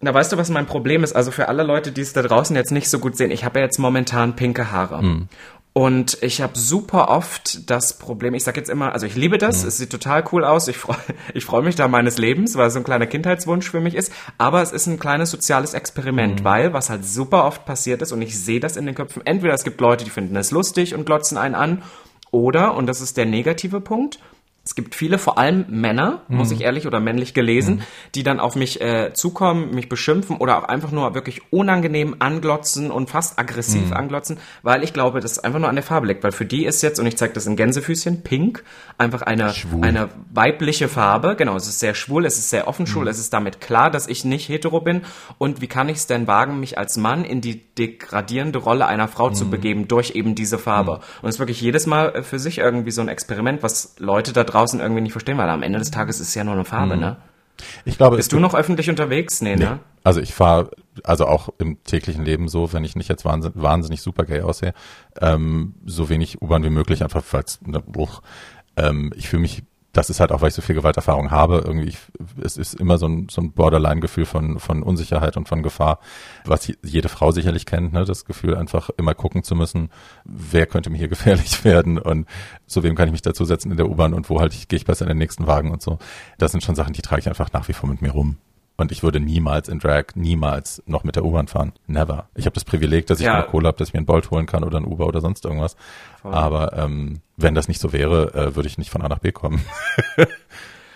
[0.00, 1.14] Na, weißt du, was mein Problem ist?
[1.14, 3.60] Also für alle Leute, die es da draußen jetzt nicht so gut sehen, ich habe
[3.60, 5.02] ja jetzt momentan pinke Haare.
[5.02, 5.28] Mm.
[5.76, 9.60] Und ich habe super oft das Problem, ich sag jetzt immer, also ich liebe das,
[9.60, 9.68] mhm.
[9.68, 10.96] es sieht total cool aus, ich freue
[11.34, 14.10] ich freu mich da meines Lebens, weil es so ein kleiner Kindheitswunsch für mich ist,
[14.38, 16.44] aber es ist ein kleines soziales Experiment, mhm.
[16.44, 19.52] weil was halt super oft passiert ist und ich sehe das in den Köpfen, entweder
[19.52, 21.82] es gibt Leute, die finden es lustig und glotzen einen an,
[22.30, 24.18] oder, und das ist der negative Punkt,
[24.66, 27.82] Es gibt viele, vor allem Männer, muss ich ehrlich oder männlich gelesen,
[28.16, 32.90] die dann auf mich äh, zukommen, mich beschimpfen oder auch einfach nur wirklich unangenehm anglotzen
[32.90, 36.24] und fast aggressiv anglotzen, weil ich glaube, das einfach nur an der Farbe liegt.
[36.24, 38.64] Weil für die ist jetzt, und ich zeige das in Gänsefüßchen, pink,
[38.98, 39.84] einfach eine, Schwul.
[39.84, 41.36] eine weibliche Farbe.
[41.36, 44.08] Genau, es ist sehr schwul, es ist sehr offen schwul, es ist damit klar, dass
[44.08, 45.02] ich nicht hetero bin.
[45.38, 49.06] Und wie kann ich es denn wagen, mich als Mann in die degradierende Rolle einer
[49.06, 51.00] Frau zu begeben durch eben diese Farbe?
[51.22, 54.32] Und es ist wirklich jedes Mal äh, für sich irgendwie so ein Experiment, was Leute
[54.32, 56.64] da draußen irgendwie nicht verstehen, weil am Ende des Tages ist es ja nur eine
[56.64, 57.16] Farbe, ne?
[57.84, 59.40] Ich glaube, Bist du noch öffentlich unterwegs?
[59.40, 59.78] Nee, ne?
[60.04, 60.70] Also ich fahre,
[61.04, 64.74] also auch im täglichen Leben so, wenn ich nicht jetzt wahnsinnig, wahnsinnig super gay aussehe,
[65.20, 68.22] ähm, so wenig U-Bahn wie möglich, einfach falls, ne, bruch,
[68.76, 69.62] ähm, ich fühle mich,
[69.96, 71.98] das ist halt auch, weil ich so viel Gewalterfahrung habe, irgendwie, ich,
[72.42, 76.00] es ist immer so ein, so ein Borderline-Gefühl von, von Unsicherheit und von Gefahr,
[76.44, 79.88] was jede Frau sicherlich kennt, ne, das Gefühl einfach immer gucken zu müssen,
[80.24, 82.26] wer könnte mir hier gefährlich werden und
[82.66, 84.84] zu wem kann ich mich dazusetzen in der U-Bahn und wo halt ich, gehe ich
[84.84, 85.98] besser in den nächsten Wagen und so.
[86.36, 88.36] Das sind schon Sachen, die trage ich einfach nach wie vor mit mir rum.
[88.76, 91.72] Und ich würde niemals in Drag, niemals noch mit der U-Bahn fahren.
[91.86, 92.28] Never.
[92.34, 93.38] Ich habe das Privileg, dass ich Ja.
[93.38, 93.42] ja.
[93.42, 95.76] Kohle habe, dass ich mir einen Bolt holen kann oder ein Uber oder sonst irgendwas.
[96.22, 99.32] Aber ähm, wenn das nicht so wäre, äh, würde ich nicht von A nach B
[99.32, 99.64] kommen.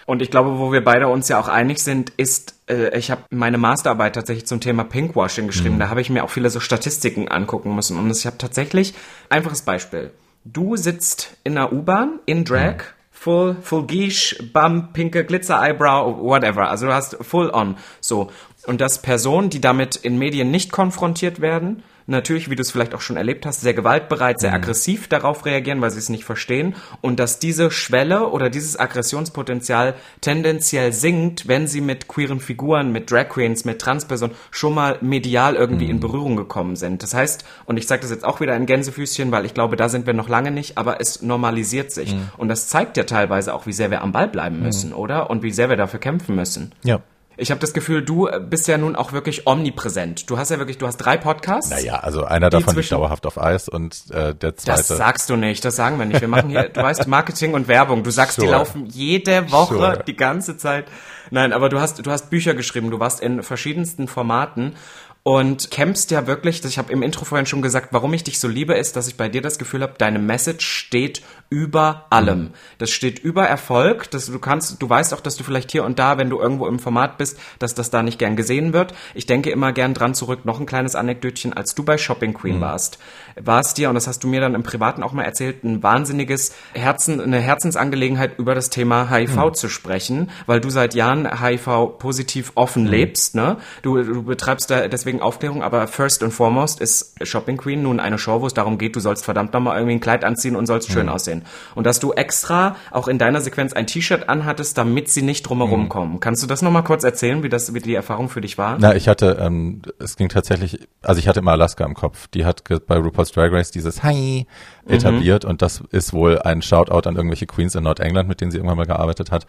[0.06, 3.22] Und ich glaube, wo wir beide uns ja auch einig sind, ist, äh, ich habe
[3.30, 5.78] meine Masterarbeit tatsächlich zum Thema Pinkwashing geschrieben.
[5.78, 7.96] Da habe ich mir auch viele so Statistiken angucken müssen.
[7.96, 8.94] Und ich habe tatsächlich,
[9.28, 10.10] einfaches Beispiel.
[10.44, 12.82] Du sitzt in einer U-Bahn, in Drag,
[13.20, 16.70] full, full Guiche, Bum, pinke Glitzer, Eyebrow, whatever.
[16.70, 17.76] Also du hast full on.
[18.00, 18.30] So.
[18.66, 22.94] Und dass Personen, die damit in Medien nicht konfrontiert werden, natürlich, wie du es vielleicht
[22.94, 26.74] auch schon erlebt hast, sehr gewaltbereit, sehr aggressiv darauf reagieren, weil sie es nicht verstehen
[27.00, 33.10] und dass diese Schwelle oder dieses Aggressionspotenzial tendenziell sinkt, wenn sie mit queeren Figuren, mit
[33.10, 37.02] Drag Queens, mit Transpersonen schon mal medial irgendwie in Berührung gekommen sind.
[37.02, 39.88] Das heißt, und ich sage das jetzt auch wieder in Gänsefüßchen, weil ich glaube, da
[39.88, 42.14] sind wir noch lange nicht, aber es normalisiert sich.
[42.36, 45.30] Und das zeigt ja teilweise auch, wie sehr wir am Ball bleiben müssen, oder?
[45.30, 46.72] Und wie sehr wir dafür kämpfen müssen.
[46.82, 47.00] Ja.
[47.40, 50.28] Ich habe das Gefühl, du äh, bist ja nun auch wirklich omnipräsent.
[50.28, 51.70] Du hast ja wirklich, du hast drei Podcasts.
[51.70, 54.78] Naja, also einer davon liegt zwischen- dauerhaft auf Eis und äh, der zweite.
[54.78, 56.20] Das sagst du nicht, das sagen wir nicht.
[56.20, 58.02] Wir machen hier, du weißt Marketing und Werbung.
[58.02, 58.52] Du sagst, die Sure.
[58.52, 60.04] laufen jede Woche, Sure.
[60.06, 60.86] die ganze Zeit.
[61.30, 64.74] Nein, aber du hast, du hast Bücher geschrieben, du warst in verschiedensten Formaten
[65.22, 68.48] und kämpfst ja wirklich, ich habe im Intro vorhin schon gesagt, warum ich dich so
[68.48, 72.50] liebe, ist, dass ich bei dir das Gefühl habe, deine Message steht über allem.
[72.78, 75.98] Das steht über Erfolg, dass du kannst, du weißt auch, dass du vielleicht hier und
[75.98, 78.94] da, wenn du irgendwo im Format bist, dass das da nicht gern gesehen wird.
[79.14, 82.60] Ich denke immer gern dran zurück, noch ein kleines Anekdötchen, als du bei Shopping Queen
[82.60, 82.98] warst,
[83.38, 85.82] war es dir, und das hast du mir dann im Privaten auch mal erzählt, ein
[85.82, 91.98] wahnsinniges Herzen, eine Herzensangelegenheit über das Thema HIV zu sprechen, weil du seit Jahren HIV
[91.98, 93.56] positiv offen lebst, ne?
[93.82, 98.18] Du, du betreibst da deswegen Aufklärung, aber first and foremost ist Shopping Queen nun eine
[98.18, 100.92] Show, wo es darum geht, du sollst verdammt nochmal irgendwie ein Kleid anziehen und sollst
[100.92, 101.42] schön aussehen.
[101.74, 105.88] Und dass du extra auch in deiner Sequenz ein T-Shirt anhattest, damit sie nicht drumherum
[105.88, 106.20] kommen.
[106.20, 108.76] Kannst du das nochmal kurz erzählen, wie das, wie die Erfahrung für dich war?
[108.78, 112.28] Na, ich hatte, ähm, es ging tatsächlich, also ich hatte immer Alaska im Kopf.
[112.28, 114.46] Die hat bei RuPaul's Drag Race dieses Hi
[114.86, 118.58] etabliert und das ist wohl ein Shoutout an irgendwelche Queens in Nordengland, mit denen sie
[118.58, 119.46] irgendwann mal gearbeitet hat.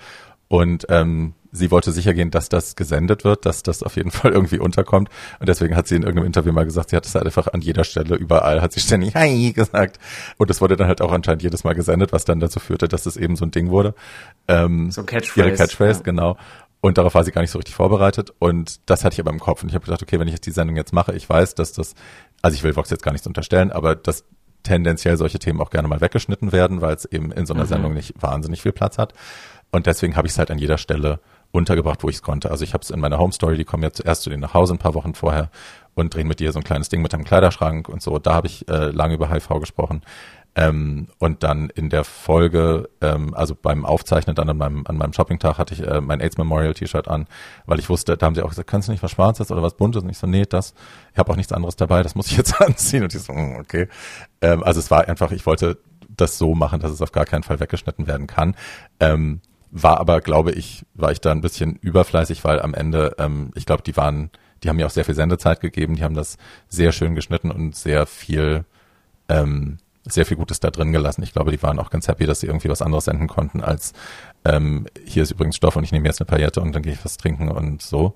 [0.48, 4.32] Und ähm, sie wollte sicher gehen, dass das gesendet wird, dass das auf jeden Fall
[4.32, 5.10] irgendwie unterkommt.
[5.40, 7.62] Und deswegen hat sie in irgendeinem Interview mal gesagt, sie hat es halt einfach an
[7.62, 10.00] jeder Stelle, überall, hat sie ständig Hi gesagt.
[10.38, 13.06] Und das wurde dann halt auch anscheinend jedes Mal gesendet, was dann dazu führte, dass
[13.06, 13.94] es eben so ein Ding wurde.
[14.48, 15.48] Ähm, So ein Catchphrase.
[15.48, 16.04] Ihre Catchphrase, ja.
[16.04, 16.38] genau.
[16.84, 18.34] Und darauf war sie gar nicht so richtig vorbereitet.
[18.40, 19.62] Und das hatte ich aber im Kopf.
[19.62, 21.74] Und ich habe gedacht, okay, wenn ich jetzt die Sendung jetzt mache, ich weiß, dass
[21.74, 21.94] das,
[22.42, 24.26] also ich will Vox jetzt gar nichts unterstellen, aber dass
[24.64, 27.94] tendenziell solche Themen auch gerne mal weggeschnitten werden, weil es eben in so einer Sendung
[27.94, 29.14] nicht wahnsinnig viel Platz hat.
[29.72, 31.20] Und deswegen habe ich es halt an jeder Stelle
[31.52, 32.52] untergebracht, wo ich es konnte.
[32.52, 34.54] Also ich habe es in meiner Home Story, die kommen jetzt zuerst zu denen nach
[34.54, 35.50] Hause ein paar Wochen vorher
[35.94, 38.18] und drehen mit dir so ein kleines Ding mit einem Kleiderschrank und so.
[38.20, 40.02] Da habe ich äh, lange über HIV gesprochen.
[40.54, 45.14] Ähm, und dann in der Folge, ähm, also beim Aufzeichnen dann an meinem, an meinem
[45.14, 47.28] Shoppingtag hatte ich äh, mein AIDS Memorial T-Shirt an,
[47.66, 49.78] weil ich wusste, da haben sie auch gesagt, kannst du nicht was Schwarzes oder was
[49.78, 50.04] Buntes?
[50.04, 50.74] Und ich so, nee, das,
[51.14, 53.04] ich habe auch nichts anderes dabei, das muss ich jetzt anziehen.
[53.04, 53.88] Und ich so, hm, okay.
[54.42, 55.78] Ähm, also es war einfach, ich wollte
[56.10, 58.56] das so machen, dass es auf gar keinen Fall weggeschnitten werden kann.
[59.00, 59.40] Ähm,
[59.72, 63.66] war aber, glaube ich, war ich da ein bisschen überfleißig, weil am Ende, ähm, ich
[63.66, 64.30] glaube, die waren,
[64.64, 67.76] die haben mir auch sehr viel Sendezeit gegeben, die haben das sehr schön geschnitten und
[67.76, 68.66] sehr viel,
[69.30, 71.24] ähm, sehr viel Gutes da drin gelassen.
[71.24, 73.94] Ich glaube, die waren auch ganz happy, dass sie irgendwie was anderes senden konnten als
[74.44, 77.06] ähm, hier ist übrigens Stoff und ich nehme jetzt eine Paillette und dann gehe ich
[77.06, 78.16] was trinken und so.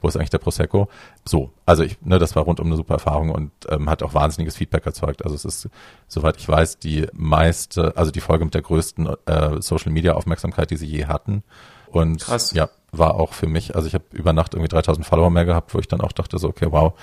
[0.00, 0.88] Wo ist eigentlich der Prosecco?
[1.24, 4.56] So, also ich, ne, das war rundum eine super Erfahrung und ähm, hat auch wahnsinniges
[4.56, 5.24] Feedback erzeugt.
[5.24, 5.68] Also es ist,
[6.08, 10.70] soweit ich weiß, die meiste, also die Folge mit der größten äh, Social Media Aufmerksamkeit,
[10.70, 11.42] die sie je hatten.
[11.88, 12.52] Und Krass.
[12.52, 15.74] ja, war auch für mich, also ich habe über Nacht irgendwie 3000 Follower mehr gehabt,
[15.74, 16.94] wo ich dann auch dachte so, okay, wow.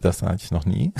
[0.00, 0.92] Das sage ich noch nie.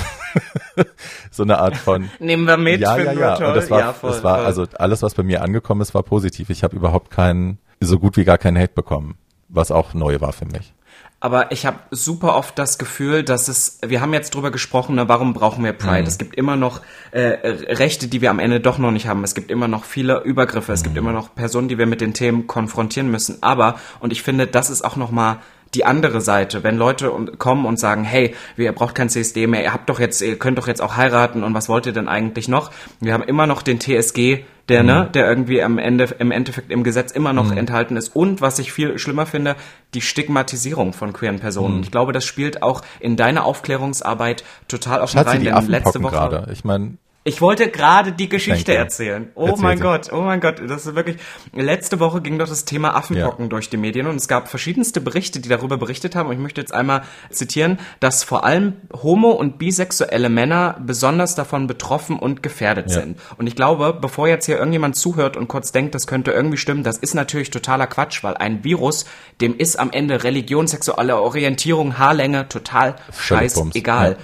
[1.32, 2.08] so eine Art von.
[2.20, 2.80] Nehmen wir mit.
[2.80, 3.36] Ja, ja, ja.
[3.36, 3.48] Toll.
[3.48, 4.46] Und das war, ja, voll, das war voll.
[4.46, 6.50] also alles, was bei mir angekommen ist, war positiv.
[6.50, 9.16] Ich habe überhaupt keinen, so gut wie gar keinen Hate bekommen,
[9.48, 10.72] was auch neu war für mich.
[11.18, 15.08] Aber ich habe super oft das Gefühl, dass es, wir haben jetzt drüber gesprochen, ne,
[15.08, 16.02] warum brauchen wir Pride?
[16.02, 16.06] Mhm.
[16.08, 17.38] Es gibt immer noch äh,
[17.72, 19.24] Rechte, die wir am Ende doch noch nicht haben.
[19.24, 20.72] Es gibt immer noch viele Übergriffe.
[20.72, 20.84] Es Mhm.
[20.84, 23.42] gibt immer noch Personen, die wir mit den Themen konfrontieren müssen.
[23.42, 25.38] Aber, und ich finde, das ist auch nochmal
[25.74, 29.62] die andere Seite, wenn Leute und- kommen und sagen, hey, ihr braucht kein CSD mehr,
[29.62, 32.08] ihr habt doch jetzt, ihr könnt doch jetzt auch heiraten und was wollt ihr denn
[32.08, 32.70] eigentlich noch?
[33.00, 34.86] Wir haben immer noch den TSG, der, Mhm.
[34.88, 38.16] ne, der irgendwie am Ende, im Endeffekt im Gesetz immer noch enthalten ist.
[38.16, 39.54] Und was ich viel schlimmer finde,
[39.94, 41.76] die Stigmatisierung von queeren Personen.
[41.76, 41.82] Mhm.
[41.82, 46.12] Ich glaube, das spielt auch in deiner Aufklärungsarbeit total auf den rein, denn letzte Woche.
[46.14, 46.48] gerade.
[46.52, 46.94] Ich meine,
[47.28, 48.78] Ich wollte gerade die Geschichte Danke.
[48.84, 49.30] erzählen.
[49.34, 49.82] Oh Erzähl mein sie.
[49.82, 51.16] Gott, oh mein Gott, das ist wirklich.
[51.52, 53.48] Letzte Woche ging doch das Thema Affenpocken Ja.
[53.48, 56.28] durch die Medien und es gab verschiedenste Berichte, die darüber berichtet haben.
[56.28, 61.66] Und ich möchte jetzt einmal zitieren, dass vor allem homo- und bisexuelle Männer besonders davon
[61.66, 63.00] betroffen und gefährdet Ja.
[63.00, 63.18] sind.
[63.38, 66.84] Und ich glaube, bevor jetzt hier irgendjemand zuhört und kurz denkt, das könnte irgendwie stimmen,
[66.84, 69.04] das ist natürlich totaler Quatsch, weil ein Virus,
[69.40, 74.10] dem ist am Ende Religion, sexuelle Orientierung, Haarlänge total scheißegal.
[74.12, 74.16] ja.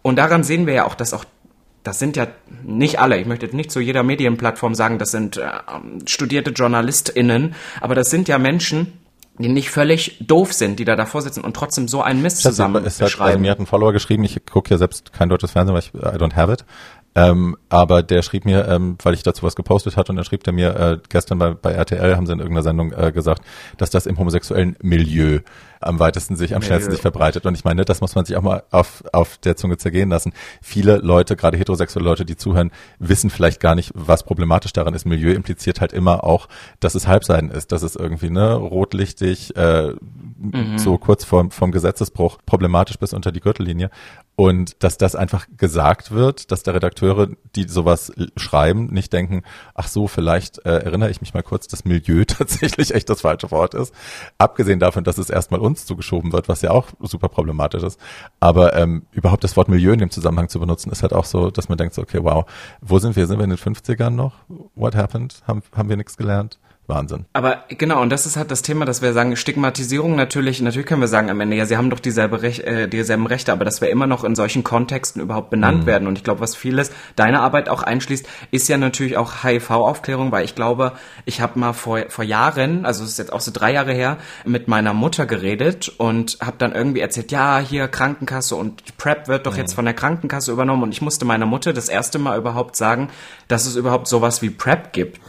[0.00, 1.24] Und daran sehen wir ja auch, dass auch
[1.88, 2.26] das sind ja
[2.62, 5.48] nicht alle, ich möchte jetzt nicht zu jeder Medienplattform sagen, das sind äh,
[6.06, 8.92] studierte JournalistInnen, aber das sind ja Menschen,
[9.38, 12.84] die nicht völlig doof sind, die da davor sitzen und trotzdem so einen Mist zusammen
[12.84, 13.40] es hat, also schreiben.
[13.40, 16.18] mir hat ein Follower geschrieben, ich gucke ja selbst kein deutsches Fernsehen, weil ich I
[16.18, 16.64] don't have it.
[17.14, 20.44] Ähm, aber der schrieb mir, ähm, weil ich dazu was gepostet hatte, und dann schrieb
[20.44, 23.42] der mir äh, gestern bei, bei RTL, haben sie in irgendeiner Sendung äh, gesagt,
[23.78, 25.40] dass das im homosexuellen Milieu
[25.80, 27.46] am weitesten sich, am schnellsten sich verbreitet.
[27.46, 30.32] Und ich meine, das muss man sich auch mal auf, auf der Zunge zergehen lassen.
[30.62, 35.06] Viele Leute, gerade heterosexuelle Leute, die zuhören, wissen vielleicht gar nicht, was problematisch daran ist.
[35.06, 36.48] Milieu impliziert halt immer auch,
[36.80, 39.94] dass es Halbseiden ist, dass es irgendwie ne rotlichtig, äh,
[40.76, 43.90] so kurz vorm, vom Gesetzesbruch problematisch bis unter die Gürtellinie.
[44.36, 49.42] Und dass das einfach gesagt wird, dass da Redakteure, die sowas schreiben, nicht denken,
[49.74, 53.50] ach so, vielleicht äh, erinnere ich mich mal kurz, dass Milieu tatsächlich echt das falsche
[53.50, 53.92] Wort ist.
[54.38, 58.00] Abgesehen davon, dass es erstmal uns zugeschoben wird, was ja auch super problematisch ist.
[58.40, 61.50] Aber ähm, überhaupt das Wort Milieu in dem Zusammenhang zu benutzen, ist halt auch so,
[61.50, 62.44] dass man denkt, so, okay, wow,
[62.80, 63.26] wo sind wir?
[63.26, 64.34] Sind wir in den 50ern noch?
[64.74, 65.42] What happened?
[65.46, 66.58] Haben, haben wir nichts gelernt?
[66.88, 67.26] Wahnsinn.
[67.34, 71.02] Aber genau, und das ist halt das Thema, dass wir sagen, Stigmatisierung natürlich, natürlich können
[71.02, 73.80] wir sagen am Ende, ja, sie haben doch dieselbe Rech äh, dieselben Rechte, aber dass
[73.82, 76.08] wir immer noch in solchen Kontexten überhaupt benannt werden.
[76.08, 80.44] Und ich glaube, was vieles deine Arbeit auch einschließt, ist ja natürlich auch HIV-Aufklärung, weil
[80.44, 80.92] ich glaube,
[81.26, 84.16] ich habe mal vor, vor Jahren, also es ist jetzt auch so drei Jahre her,
[84.46, 89.46] mit meiner Mutter geredet und habe dann irgendwie erzählt, ja, hier Krankenkasse und PrEP wird
[89.46, 90.84] doch jetzt von der Krankenkasse übernommen.
[90.84, 93.08] Und ich musste meiner Mutter das erste Mal überhaupt sagen,
[93.46, 95.20] dass es überhaupt sowas wie PrEP gibt.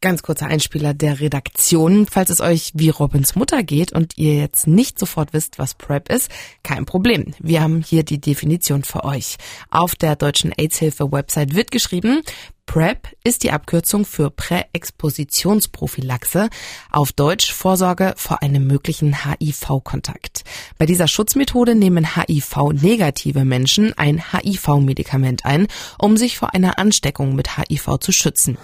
[0.00, 2.06] Ganz kurzer Einspieler der Redaktion.
[2.06, 6.10] Falls es euch wie Robins Mutter geht und ihr jetzt nicht sofort wisst, was PrEP
[6.10, 6.30] ist,
[6.62, 7.34] kein Problem.
[7.38, 9.36] Wir haben hier die Definition für euch.
[9.70, 12.22] Auf der deutschen AIDS-Hilfe-Website wird geschrieben,
[12.66, 16.50] PrEP ist die Abkürzung für Präexpositionsprophylaxe,
[16.90, 20.44] auf Deutsch Vorsorge vor einem möglichen HIV-Kontakt.
[20.78, 27.56] Bei dieser Schutzmethode nehmen HIV-negative Menschen ein HIV-Medikament ein, um sich vor einer Ansteckung mit
[27.56, 28.58] HIV zu schützen.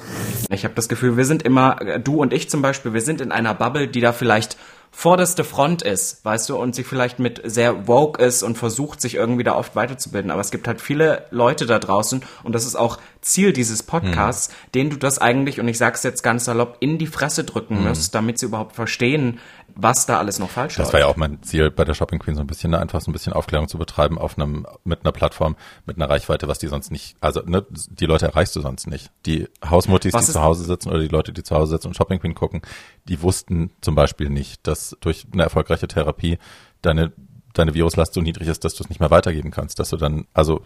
[0.51, 3.21] Ich habe das Gefühl, wir sind immer, äh, du und ich zum Beispiel, wir sind
[3.21, 4.57] in einer Bubble, die da vielleicht
[4.93, 9.15] vorderste Front ist, weißt du, und sie vielleicht mit sehr woke ist und versucht, sich
[9.15, 10.31] irgendwie da oft weiterzubilden.
[10.31, 14.53] Aber es gibt halt viele Leute da draußen und das ist auch Ziel dieses Podcasts,
[14.75, 18.15] denen du das eigentlich, und ich sag's jetzt ganz salopp, in die Fresse drücken musst,
[18.15, 19.39] damit sie überhaupt verstehen,
[19.75, 20.93] was da alles noch falsch Das läuft.
[20.93, 23.11] war ja auch mein Ziel bei der Shopping Queen, so ein bisschen, ne, einfach so
[23.11, 25.57] ein bisschen Aufklärung zu betreiben auf einem, mit einer Plattform,
[25.87, 29.11] mit einer Reichweite, was die sonst nicht, also, ne, die Leute erreichst du sonst nicht.
[29.25, 31.87] Die Hausmuttis, Was die ist- zu Hause sitzen oder die Leute, die zu Hause sitzen
[31.89, 32.61] und Shopping Queen gucken,
[33.09, 36.39] die wussten zum Beispiel nicht, dass durch eine erfolgreiche Therapie
[36.83, 37.13] deine,
[37.55, 40.27] deine Viruslast so niedrig ist, dass du es nicht mehr weitergeben kannst, dass du dann,
[40.35, 40.61] also,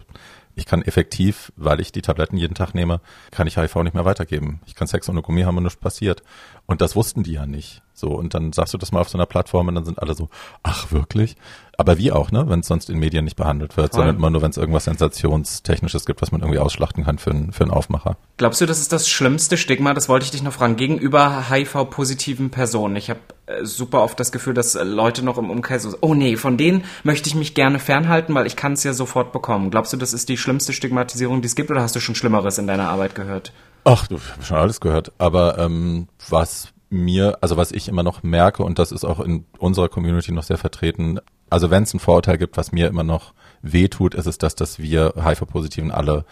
[0.57, 2.99] ich kann effektiv, weil ich die Tabletten jeden Tag nehme,
[3.31, 4.59] kann ich HIV nicht mehr weitergeben.
[4.65, 6.23] Ich kann Sex ohne Gummi haben und nichts passiert.
[6.65, 7.81] Und das wussten die ja nicht.
[7.93, 10.13] So, und dann sagst du das mal auf so einer Plattform und dann sind alle
[10.13, 10.29] so,
[10.63, 11.35] ach wirklich?
[11.77, 12.45] Aber wie auch, ne?
[12.47, 13.99] Wenn es sonst in Medien nicht behandelt wird, Voll.
[13.99, 17.53] sondern immer nur, wenn es irgendwas Sensationstechnisches gibt, was man irgendwie ausschlachten kann für, einen
[17.53, 18.17] für einen Aufmacher.
[18.37, 22.49] Glaubst du, das ist das schlimmste Stigma, das wollte ich dich noch fragen, gegenüber HIV-positiven
[22.49, 22.95] Personen?
[22.95, 26.13] Ich habe äh, super oft das Gefühl, dass äh, Leute noch im Umkreis so, oh
[26.13, 29.71] nee, von denen möchte ich mich gerne fernhalten, weil ich kann es ja sofort bekommen.
[29.71, 32.57] Glaubst du, das ist die schlimmste Stigmatisierung, die es gibt, oder hast du schon Schlimmeres
[32.57, 33.51] in deiner Arbeit gehört?
[33.83, 35.11] Ach, du, habe schon alles gehört.
[35.17, 39.43] Aber ähm, was mir, also was ich immer noch merke, und das ist auch in
[39.57, 43.33] unserer Community noch sehr vertreten, also wenn es ein Vorurteil gibt, was mir immer noch
[43.61, 46.23] wehtut, ist es das, dass wir HIV-Positiven alle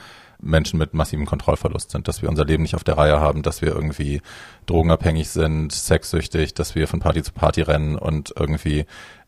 [0.42, 3.62] Menschen mit massivem Kontrollverlust sind, dass wir unser Leben nicht auf der Reihe haben, dass
[3.62, 4.22] wir irgendwie
[4.66, 8.86] drogenabhängig sind, sexsüchtig, dass wir von Party zu Party rennen und irgendwie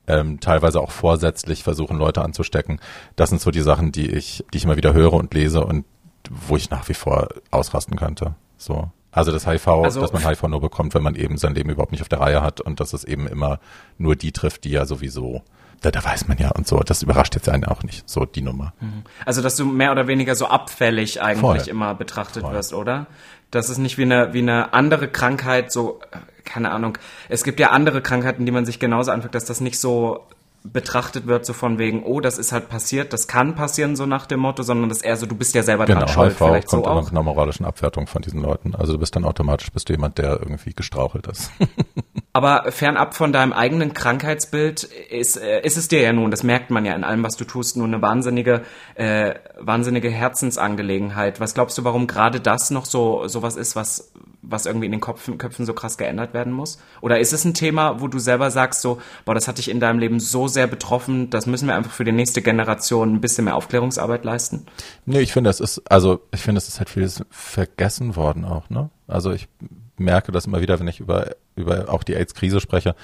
[0.08, 2.80] ähm, teilweise auch vorsätzlich versuchen, Leute anzustecken.
[3.16, 5.86] Das sind so die Sachen, die ich, die ich immer wieder höre und lese und
[6.30, 8.36] wo ich nach wie vor ausrasten könnte.
[8.58, 8.90] So.
[9.12, 11.92] Also das HIV, also, dass man HIV nur bekommt, wenn man eben sein Leben überhaupt
[11.92, 13.60] nicht auf der Reihe hat und dass es eben immer
[13.98, 15.42] nur die trifft, die ja sowieso
[15.82, 16.80] da, da weiß man ja und so.
[16.80, 18.74] Das überrascht jetzt einen auch nicht, so die Nummer.
[18.80, 19.04] Mhm.
[19.26, 21.70] Also, dass du mehr oder weniger so abfällig eigentlich Voll.
[21.70, 22.54] immer betrachtet Voll.
[22.54, 23.08] wirst, oder?
[23.52, 26.00] Das ist nicht wie eine, wie eine andere Krankheit, so,
[26.44, 26.98] keine Ahnung.
[27.30, 30.26] Es gibt ja andere Krankheiten, die man sich genauso anfühlt, dass das nicht so
[30.64, 34.26] betrachtet wird, so von wegen, oh, das ist halt passiert, das kann passieren, so nach
[34.26, 36.32] dem Motto, sondern das eher so, du bist ja selber genau, dran schuld.
[36.32, 37.04] HIV vielleicht kommt so auch.
[37.04, 38.76] mit einer moralischen Abwertung von diesen Leuten.
[38.76, 41.52] Also du bist dann automatisch, bist du jemand, der irgendwie gestrauchelt ist.
[42.38, 46.70] Aber fernab von deinem eigenen Krankheitsbild ist, äh, ist es dir ja nun, das merkt
[46.70, 48.62] man ja in allem, was du tust, nur eine wahnsinnige,
[48.94, 51.40] äh, wahnsinnige Herzensangelegenheit.
[51.40, 54.12] Was glaubst du, warum gerade das noch so sowas ist, was
[54.44, 56.78] was irgendwie in den Köpfen, Köpfen so krass geändert werden muss?
[57.02, 59.80] Oder ist es ein Thema, wo du selber sagst so, boah, das hat dich in
[59.80, 63.46] deinem Leben so sehr betroffen, das müssen wir einfach für die nächste Generation ein bisschen
[63.46, 64.68] mehr Aufklärungsarbeit leisten?
[65.08, 68.70] Nee, ich finde, es ist, also ich finde, es ist halt vieles vergessen worden auch,
[68.70, 68.92] ne?
[69.08, 69.50] Also ich
[69.98, 72.96] merke das immer wieder, wenn ich über, über auch die AIDS-Krise spreche,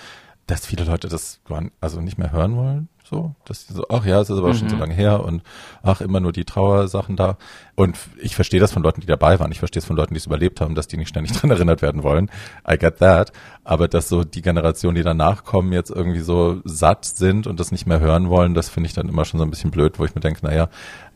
[0.48, 1.40] dass viele Leute das
[1.80, 2.90] also nicht mehr hören wollen.
[3.10, 4.54] So, dass die so, ach ja, es ist aber mhm.
[4.56, 4.82] schon so mhm.
[4.82, 5.44] lange her und
[5.82, 7.38] ach, immer nur die Trauersachen da.
[7.76, 9.52] Und ich verstehe das von Leuten, die dabei waren.
[9.52, 11.82] Ich verstehe es von Leuten, die es überlebt haben, dass die nicht ständig dran erinnert
[11.82, 12.32] werden wollen.
[12.70, 13.34] I get that.
[13.66, 17.72] Aber dass so die Generation, die danach kommen, jetzt irgendwie so satt sind und das
[17.72, 20.06] nicht mehr hören wollen, das finde ich dann immer schon so ein bisschen blöd, wo
[20.06, 20.70] ich mir denke, naja,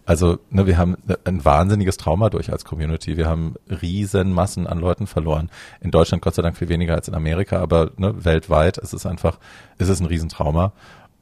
[0.07, 3.17] also ne, wir haben ein wahnsinniges Trauma durch als Community.
[3.17, 5.49] Wir haben riesen Massen an Leuten verloren.
[5.81, 9.05] In Deutschland Gott sei Dank viel weniger als in Amerika, aber ne, weltweit ist es
[9.05, 9.37] einfach,
[9.77, 10.71] ist es ein Riesentrauma.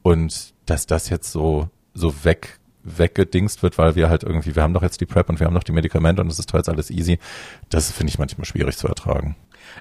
[0.02, 4.72] Und dass das jetzt so so weg weggedingst wird, weil wir halt irgendwie, wir haben
[4.72, 6.88] doch jetzt die Prep und wir haben doch die Medikamente und es ist jetzt alles
[6.90, 7.18] easy.
[7.68, 9.34] Das finde ich manchmal schwierig zu ertragen.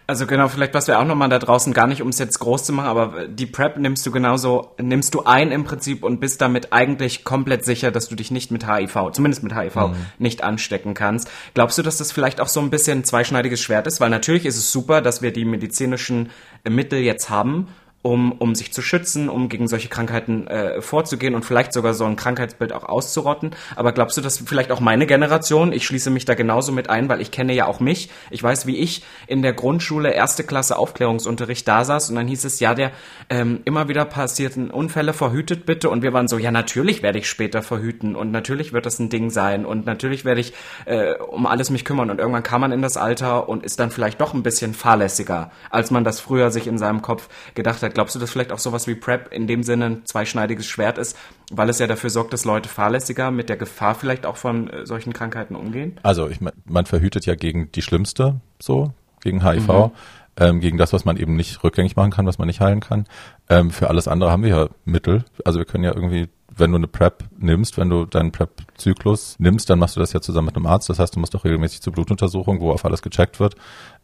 [0.08, 2.64] Also genau, vielleicht was wir auch nochmal da draußen, gar nicht um es jetzt groß
[2.64, 6.42] zu machen, aber die Prep nimmst du genauso, nimmst du ein im Prinzip und bist
[6.42, 9.96] damit eigentlich komplett sicher, dass du dich nicht mit HIV, zumindest mit HIV, mhm.
[10.20, 11.30] nicht anstecken kannst.
[11.54, 14.00] Glaubst du, dass das vielleicht auch so ein bisschen ein zweischneidiges Schwert ist?
[14.00, 16.30] Weil natürlich ist es super, dass wir die medizinischen
[16.68, 17.68] Mittel jetzt haben
[18.06, 22.06] um, um sich zu schützen, um gegen solche Krankheiten äh, vorzugehen und vielleicht sogar so
[22.06, 23.56] ein Krankheitsbild auch auszurotten.
[23.76, 27.10] Aber glaubst du, dass vielleicht auch meine Generation, ich schließe mich da genauso mit ein,
[27.10, 30.78] weil ich kenne ja auch mich, ich weiß, wie ich in der Grundschule erste Klasse
[30.78, 32.92] Aufklärungsunterricht da saß und dann hieß es, ja, der
[33.32, 35.90] ähm, immer wieder passierten Unfälle verhütet bitte.
[35.90, 39.10] Und wir waren so, ja, natürlich werde ich später verhüten und natürlich wird das ein
[39.10, 40.54] Ding sein und natürlich werde ich
[40.86, 42.12] äh, um alles mich kümmern.
[42.12, 45.50] Und irgendwann kam man in das Alter und ist dann vielleicht doch ein bisschen fahrlässiger,
[45.72, 48.60] als man das früher sich in seinem Kopf gedacht hat Glaubst du, dass vielleicht auch
[48.60, 51.18] sowas wie PrEP in dem Sinne ein zweischneidiges Schwert ist,
[51.50, 54.86] weil es ja dafür sorgt, dass Leute fahrlässiger mit der Gefahr vielleicht auch von äh,
[54.86, 55.98] solchen Krankheiten umgehen?
[56.04, 58.92] Also ich, man verhütet ja gegen die schlimmste, so,
[59.24, 59.68] gegen HIV.
[59.68, 59.92] Mhm.
[60.38, 63.06] Ähm, gegen das, was man eben nicht rückgängig machen kann, was man nicht heilen kann.
[63.50, 65.24] Ähm, für alles andere haben wir ja Mittel.
[65.46, 66.28] Also wir können ja irgendwie
[66.58, 70.22] wenn du eine PrEP nimmst, wenn du deinen PrEP-Zyklus nimmst, dann machst du das ja
[70.22, 70.90] zusammen mit einem Arzt.
[70.90, 73.56] Das heißt, du musst auch regelmäßig zur Blutuntersuchung, wo auf alles gecheckt wird.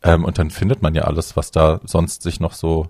[0.04, 2.90] Ähm, und dann findet man ja alles, was da sonst sich noch so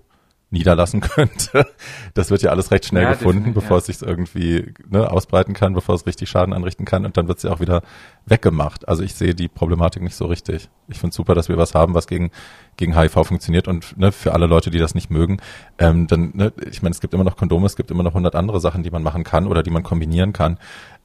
[0.52, 1.66] niederlassen könnte.
[2.14, 3.78] Das wird ja alles recht schnell ja, gefunden, bevor ja.
[3.78, 7.38] es sich irgendwie ne, ausbreiten kann, bevor es richtig Schaden anrichten kann und dann wird
[7.38, 7.82] es ja auch wieder
[8.26, 8.86] weggemacht.
[8.88, 10.68] Also ich sehe die Problematik nicht so richtig.
[10.88, 12.30] Ich finde super, dass wir was haben, was gegen
[12.76, 15.38] gegen HIV funktioniert und ne, für alle Leute, die das nicht mögen,
[15.78, 18.34] ähm, dann, ne, ich meine, es gibt immer noch Kondome, es gibt immer noch hundert
[18.34, 20.58] andere Sachen, die man machen kann oder die man kombinieren kann.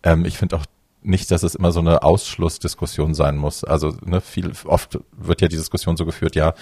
[0.04, 0.66] Ähm, ich finde auch
[1.02, 3.64] nicht, dass es immer so eine Ausschlussdiskussion sein muss.
[3.64, 6.54] Also ne, viel oft wird ja die Diskussion so geführt, ja,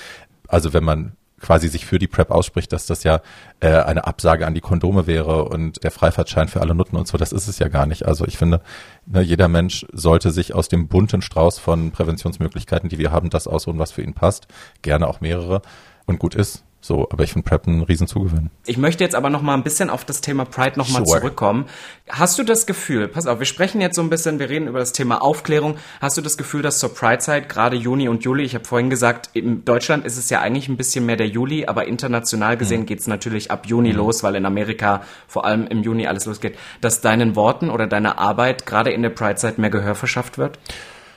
[0.48, 3.22] also wenn man quasi sich für die PrEP ausspricht, dass das ja
[3.60, 7.18] äh, eine Absage an die Kondome wäre und der Freifahrtschein für alle Nutten und so.
[7.18, 8.06] Das ist es ja gar nicht.
[8.06, 8.62] Also ich finde,
[9.06, 13.48] ne, jeder Mensch sollte sich aus dem bunten Strauß von Präventionsmöglichkeiten, die wir haben, das
[13.48, 14.48] aussuchen, was für ihn passt.
[14.82, 15.62] Gerne auch mehrere
[16.06, 16.65] und gut ist.
[16.86, 18.52] So, aber ich finde Prep einen riesen Zugewinn.
[18.68, 21.20] Ich möchte jetzt aber noch mal ein bisschen auf das Thema Pride noch mal sure.
[21.20, 21.66] zurückkommen.
[22.08, 24.78] Hast du das Gefühl, pass auf, wir sprechen jetzt so ein bisschen, wir reden über
[24.78, 25.78] das Thema Aufklärung.
[26.00, 29.32] Hast du das Gefühl, dass zur Pride-Zeit, gerade Juni und Juli, ich habe vorhin gesagt,
[29.34, 32.86] in Deutschland ist es ja eigentlich ein bisschen mehr der Juli, aber international gesehen mhm.
[32.86, 33.98] geht's natürlich ab Juni mhm.
[33.98, 38.20] los, weil in Amerika vor allem im Juni alles losgeht, dass deinen Worten oder deiner
[38.20, 40.60] Arbeit gerade in der Pride-Zeit mehr Gehör verschafft wird?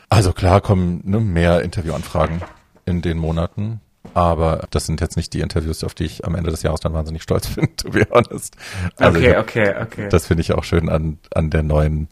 [0.09, 2.40] Also klar kommen ne, mehr Interviewanfragen
[2.87, 3.83] in den Monaten.
[4.18, 6.92] Aber das sind jetzt nicht die Interviews, auf die ich am Ende des Jahres dann
[6.92, 8.57] wahnsinnig stolz bin, to be honest.
[8.96, 10.09] Also okay, hab, okay, okay.
[10.09, 12.09] Das finde ich auch schön an, an der neuen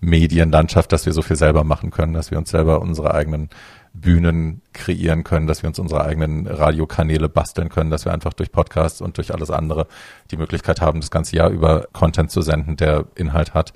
[0.00, 3.50] Medienlandschaft, dass wir so viel selber machen können, dass wir uns selber unsere eigenen
[3.92, 8.50] Bühnen kreieren können, dass wir uns unsere eigenen Radiokanäle basteln können, dass wir einfach durch
[8.50, 9.86] Podcasts und durch alles andere
[10.32, 13.72] die Möglichkeit haben, das ganze Jahr über Content zu senden, der Inhalt hat.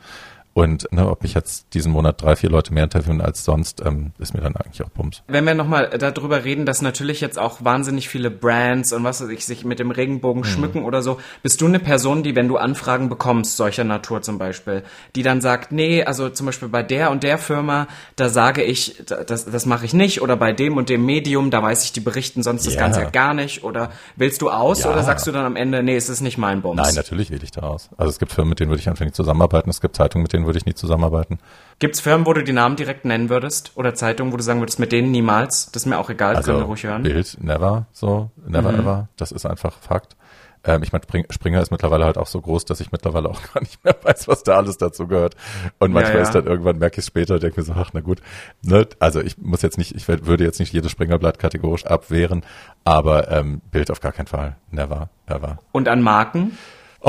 [0.58, 4.10] Und ne, ob mich jetzt diesen Monat drei, vier Leute mehr interviewen als sonst, ähm,
[4.18, 5.22] ist mir dann eigentlich auch Bums.
[5.28, 9.28] Wenn wir nochmal darüber reden, dass natürlich jetzt auch wahnsinnig viele Brands und was weiß
[9.28, 10.46] ich, sich mit dem Regenbogen mhm.
[10.46, 14.38] schmücken oder so, bist du eine Person, die, wenn du Anfragen bekommst, solcher Natur zum
[14.38, 14.82] Beispiel,
[15.14, 17.86] die dann sagt, nee, also zum Beispiel bei der und der Firma,
[18.16, 21.62] da sage ich, das, das mache ich nicht, oder bei dem und dem Medium, da
[21.62, 24.90] weiß ich, die berichten sonst das Ganze ja gar nicht, oder willst du aus, ja.
[24.90, 26.82] oder sagst du dann am Ende, nee, es ist nicht mein Bums?
[26.82, 27.90] Nein, natürlich wähle ich da aus.
[27.96, 30.47] Also es gibt Firmen, mit denen würde ich nicht zusammenarbeiten, es gibt Zeitungen, mit denen
[30.48, 31.38] würde ich nie zusammenarbeiten.
[31.78, 33.72] Gibt es Firmen, wo du die Namen direkt nennen würdest?
[33.76, 35.70] Oder Zeitungen, wo du sagen würdest, mit denen niemals?
[35.70, 37.04] Das ist mir auch egal, also, können wir ruhig hören.
[37.04, 38.80] Bild, never, so, never mhm.
[38.80, 39.08] ever.
[39.16, 40.16] Das ist einfach Fakt.
[40.64, 43.60] Ähm, ich meine, Springer ist mittlerweile halt auch so groß, dass ich mittlerweile auch gar
[43.60, 45.36] nicht mehr weiß, was da alles dazu gehört.
[45.78, 46.24] Und manchmal ja, ja.
[46.24, 48.20] ist dann irgendwann, merke ich es später, denke mir so, ach, na gut.
[48.62, 48.86] Ne?
[48.98, 52.44] Also ich muss jetzt nicht, ich würde jetzt nicht jedes Springerblatt kategorisch abwehren,
[52.84, 54.56] aber ähm, Bild auf gar keinen Fall.
[54.70, 55.58] Never, ever.
[55.72, 56.58] Und an Marken?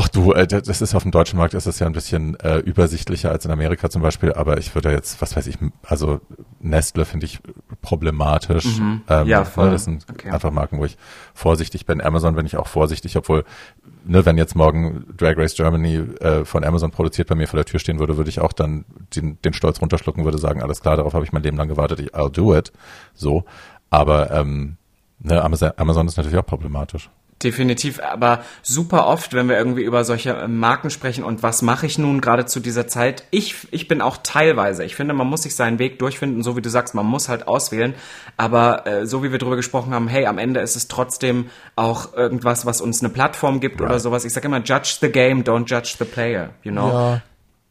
[0.02, 2.60] Ach du, äh, das ist auf dem deutschen Markt ist das ja ein bisschen äh,
[2.60, 6.22] übersichtlicher als in Amerika zum Beispiel, aber ich würde jetzt, was weiß ich, also
[6.62, 7.42] Nestle finde ich
[7.82, 8.80] problematisch.
[8.80, 9.02] Mhm.
[9.10, 9.72] Ähm, ja, voll.
[9.72, 10.30] Das sind okay.
[10.30, 10.98] einfach Marken, wo ich
[11.34, 12.00] vorsichtig bin.
[12.00, 13.44] Amazon bin ich auch vorsichtig, obwohl,
[14.06, 17.66] ne, wenn jetzt morgen Drag Race Germany äh, von Amazon produziert bei mir vor der
[17.66, 18.86] Tür stehen würde, würde ich auch dann
[19.18, 22.00] den, den Stolz runterschlucken, würde sagen, alles klar, darauf habe ich mein Leben lang gewartet,
[22.00, 22.72] ich, I'll do it.
[23.14, 23.44] So.
[23.90, 24.78] Aber ähm,
[25.20, 27.10] ne, Amazon, Amazon ist natürlich auch problematisch.
[27.42, 31.86] Definitiv, aber super oft, wenn wir irgendwie über solche äh, Marken sprechen und was mache
[31.86, 35.44] ich nun gerade zu dieser Zeit, ich, ich bin auch teilweise, ich finde, man muss
[35.44, 37.94] sich seinen Weg durchfinden, so wie du sagst, man muss halt auswählen,
[38.36, 42.14] aber äh, so wie wir drüber gesprochen haben, hey, am Ende ist es trotzdem auch
[42.14, 43.90] irgendwas, was uns eine Plattform gibt right.
[43.90, 44.26] oder sowas.
[44.26, 46.90] Ich sage immer, judge the game, don't judge the player, you know?
[46.90, 47.22] Ja,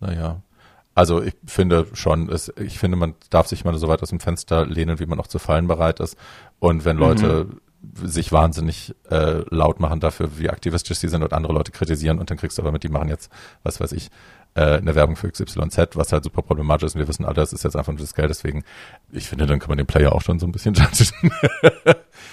[0.00, 0.36] naja.
[0.94, 4.18] Also ich finde schon, es, ich finde, man darf sich mal so weit aus dem
[4.18, 6.16] Fenster lehnen, wie man auch zu fallen bereit ist.
[6.58, 7.60] Und wenn Leute mhm
[8.02, 12.30] sich wahnsinnig äh, laut machen dafür, wie aktivistisch sie sind und andere Leute kritisieren und
[12.30, 13.30] dann kriegst du aber mit, die machen jetzt,
[13.62, 14.10] was weiß ich,
[14.54, 17.52] äh, eine Werbung für XYZ, was halt super problematisch ist und wir wissen alle, das
[17.52, 18.64] ist jetzt einfach nur das Geld, deswegen,
[19.12, 21.32] ich finde, dann kann man den Player auch schon so ein bisschen judgen.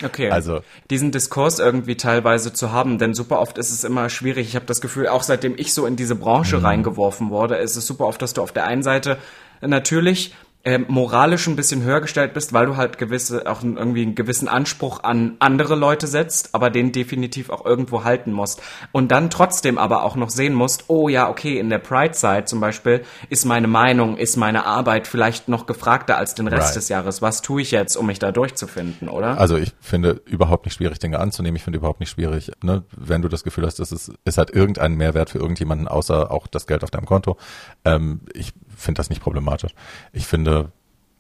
[0.03, 0.31] okay.
[0.31, 4.47] Also diesen Diskurs irgendwie teilweise zu haben, denn super oft ist es immer schwierig.
[4.47, 6.65] Ich habe das Gefühl, auch seitdem ich so in diese Branche mhm.
[6.65, 9.17] reingeworfen wurde, ist es super oft, dass du auf der einen Seite
[9.61, 10.33] natürlich
[10.66, 14.47] ähm, moralisch ein bisschen höher gestellt bist, weil du halt gewisse, auch irgendwie einen gewissen
[14.47, 18.63] Anspruch an andere Leute setzt, aber den definitiv auch irgendwo halten musst.
[18.91, 22.59] Und dann trotzdem aber auch noch sehen musst, oh ja, okay, in der Pride-Side zum
[22.59, 26.76] Beispiel ist meine Meinung, ist meine Arbeit vielleicht noch gefragter als den Rest right.
[26.76, 27.22] des Jahres.
[27.22, 29.38] Was tue ich jetzt, um mich da durchzufinden, oder?
[29.38, 31.57] Also ich finde überhaupt nicht schwierig, Dinge anzunehmen.
[31.57, 34.49] Ich finde überhaupt nicht schwierig, ne, wenn du das Gefühl hast, dass es, es hat
[34.49, 37.38] irgendeinen Mehrwert für irgendjemanden, außer auch das Geld auf deinem Konto.
[37.84, 39.73] Ähm, ich finde das nicht problematisch.
[40.11, 40.71] Ich finde,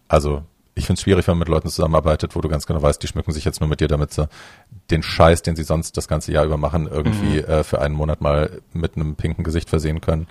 [0.07, 0.43] also
[0.75, 3.07] ich finde es schwierig, wenn man mit Leuten zusammenarbeitet, wo du ganz genau weißt, die
[3.07, 4.27] schmücken sich jetzt nur mit dir, damit sie
[4.91, 7.45] den Scheiß, den sie sonst das ganze Jahr über machen, irgendwie mhm.
[7.45, 10.27] äh, für einen Monat mal mit einem pinken Gesicht versehen können.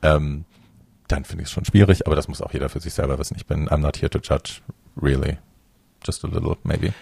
[0.00, 0.44] Ähm,
[1.08, 3.36] dann finde ich es schon schwierig, aber das muss auch jeder für sich selber wissen.
[3.36, 4.60] Ich bin, I'm not here to judge,
[5.00, 5.36] really.
[6.04, 6.94] Just a little, maybe.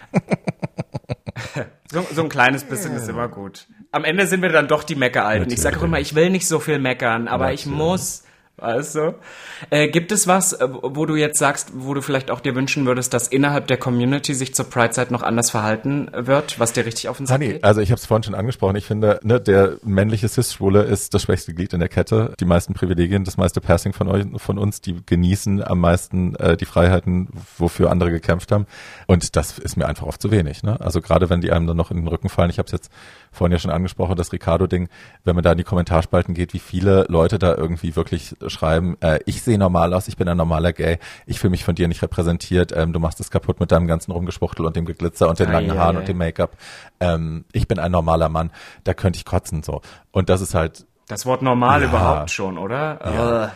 [1.92, 3.66] so, so ein kleines bisschen ist immer gut.
[3.92, 5.50] Am Ende sind wir dann doch die Meckeralten.
[5.50, 7.66] Ich sage auch immer, ich will nicht so viel meckern, aber Natürlich.
[7.66, 8.24] ich muss
[8.60, 9.14] Weißt du?
[9.70, 12.86] Äh, gibt es was, äh, wo du jetzt sagst, wo du vielleicht auch dir wünschen
[12.86, 17.08] würdest, dass innerhalb der Community sich zur Pride-Zeit noch anders verhalten wird, was dir richtig
[17.08, 17.64] auf den Sack geht?
[17.64, 18.76] Also ich habe es vorhin schon angesprochen.
[18.76, 22.34] Ich finde, ne, der männliche Cis-Schwule ist das schwächste Glied in der Kette.
[22.38, 26.56] Die meisten Privilegien, das meiste Passing von euch, von uns, die genießen am meisten äh,
[26.56, 28.66] die Freiheiten, wofür andere gekämpft haben.
[29.06, 30.62] Und das ist mir einfach oft zu wenig.
[30.62, 30.78] Ne?
[30.80, 32.50] Also gerade wenn die einem dann noch in den Rücken fallen.
[32.50, 32.90] Ich habe es jetzt
[33.32, 34.88] vorhin ja schon angesprochen, das Ricardo-Ding,
[35.24, 39.20] wenn man da in die Kommentarspalten geht, wie viele Leute da irgendwie wirklich schreiben, äh,
[39.26, 42.02] ich sehe normal aus, ich bin ein normaler Gay, ich fühle mich von dir nicht
[42.02, 45.48] repräsentiert, ähm, du machst es kaputt mit deinem ganzen Rumgespuchtel und dem Geglitzer und den
[45.48, 46.00] ah, langen Haaren ja.
[46.00, 46.56] und dem Make-up.
[47.00, 48.50] Ähm, ich bin ein normaler Mann,
[48.84, 49.80] da könnte ich kotzen so.
[50.10, 50.86] Und das ist halt.
[51.08, 53.00] Das Wort normal ja, überhaupt schon, oder?
[53.04, 53.52] Ja.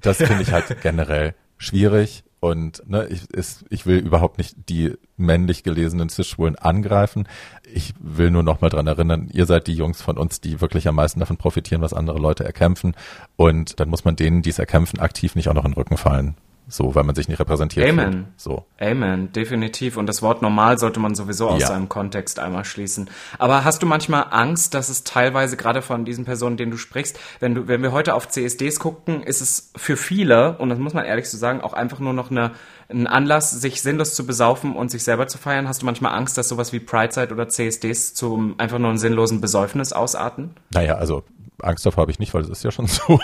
[0.00, 4.94] Das finde ich halt generell schwierig und ne, ich, ist, ich will überhaupt nicht die
[5.16, 7.28] männlich gelesenen Cis-Schwulen angreifen.
[7.72, 10.88] Ich will nur noch mal dran erinnern, ihr seid die Jungs von uns, die wirklich
[10.88, 12.96] am meisten davon profitieren, was andere Leute erkämpfen.
[13.36, 15.96] Und dann muss man denen, die es erkämpfen, aktiv nicht auch noch in den Rücken
[15.96, 16.34] fallen.
[16.72, 18.12] So, weil man sich nicht repräsentiert Amen.
[18.12, 18.26] Fühlt.
[18.38, 18.64] So.
[18.80, 19.98] Amen, definitiv.
[19.98, 21.66] Und das Wort normal sollte man sowieso aus ja.
[21.66, 23.10] seinem Kontext einmal schließen.
[23.38, 27.18] Aber hast du manchmal Angst, dass es teilweise gerade von diesen Personen, denen du sprichst,
[27.40, 30.94] wenn du, wenn wir heute auf CSDs gucken, ist es für viele, und das muss
[30.94, 32.52] man ehrlich so sagen, auch einfach nur noch eine,
[32.88, 35.68] ein Anlass, sich sinnlos zu besaufen und sich selber zu feiern?
[35.68, 39.42] Hast du manchmal Angst, dass sowas wie Prideside oder CSDs zum einfach nur einen sinnlosen
[39.42, 40.54] Besäufnis ausarten?
[40.70, 41.22] Naja, also
[41.60, 43.20] Angst davor habe ich nicht, weil es ist ja schon so.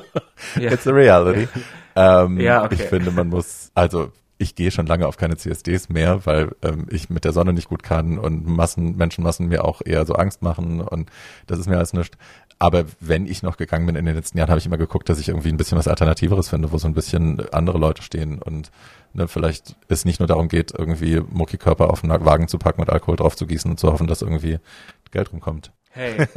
[0.58, 0.72] ja.
[0.72, 1.48] It's a reality.
[1.96, 2.74] Ähm, ja, okay.
[2.74, 6.86] Ich finde, man muss, also ich gehe schon lange auf keine CSDs mehr, weil ähm,
[6.90, 10.42] ich mit der Sonne nicht gut kann und Massen, Menschenmassen mir auch eher so Angst
[10.42, 11.10] machen und
[11.46, 12.16] das ist mir alles nichts.
[12.58, 15.18] aber wenn ich noch gegangen bin in den letzten Jahren, habe ich immer geguckt, dass
[15.18, 18.70] ich irgendwie ein bisschen was Alternativeres finde, wo so ein bisschen andere Leute stehen und
[19.14, 22.90] ne, vielleicht es nicht nur darum geht, irgendwie Muckikörper auf einen Wagen zu packen und
[22.90, 24.58] Alkohol drauf zu gießen und zu hoffen, dass irgendwie
[25.12, 25.72] Geld rumkommt.
[25.96, 26.26] Hey.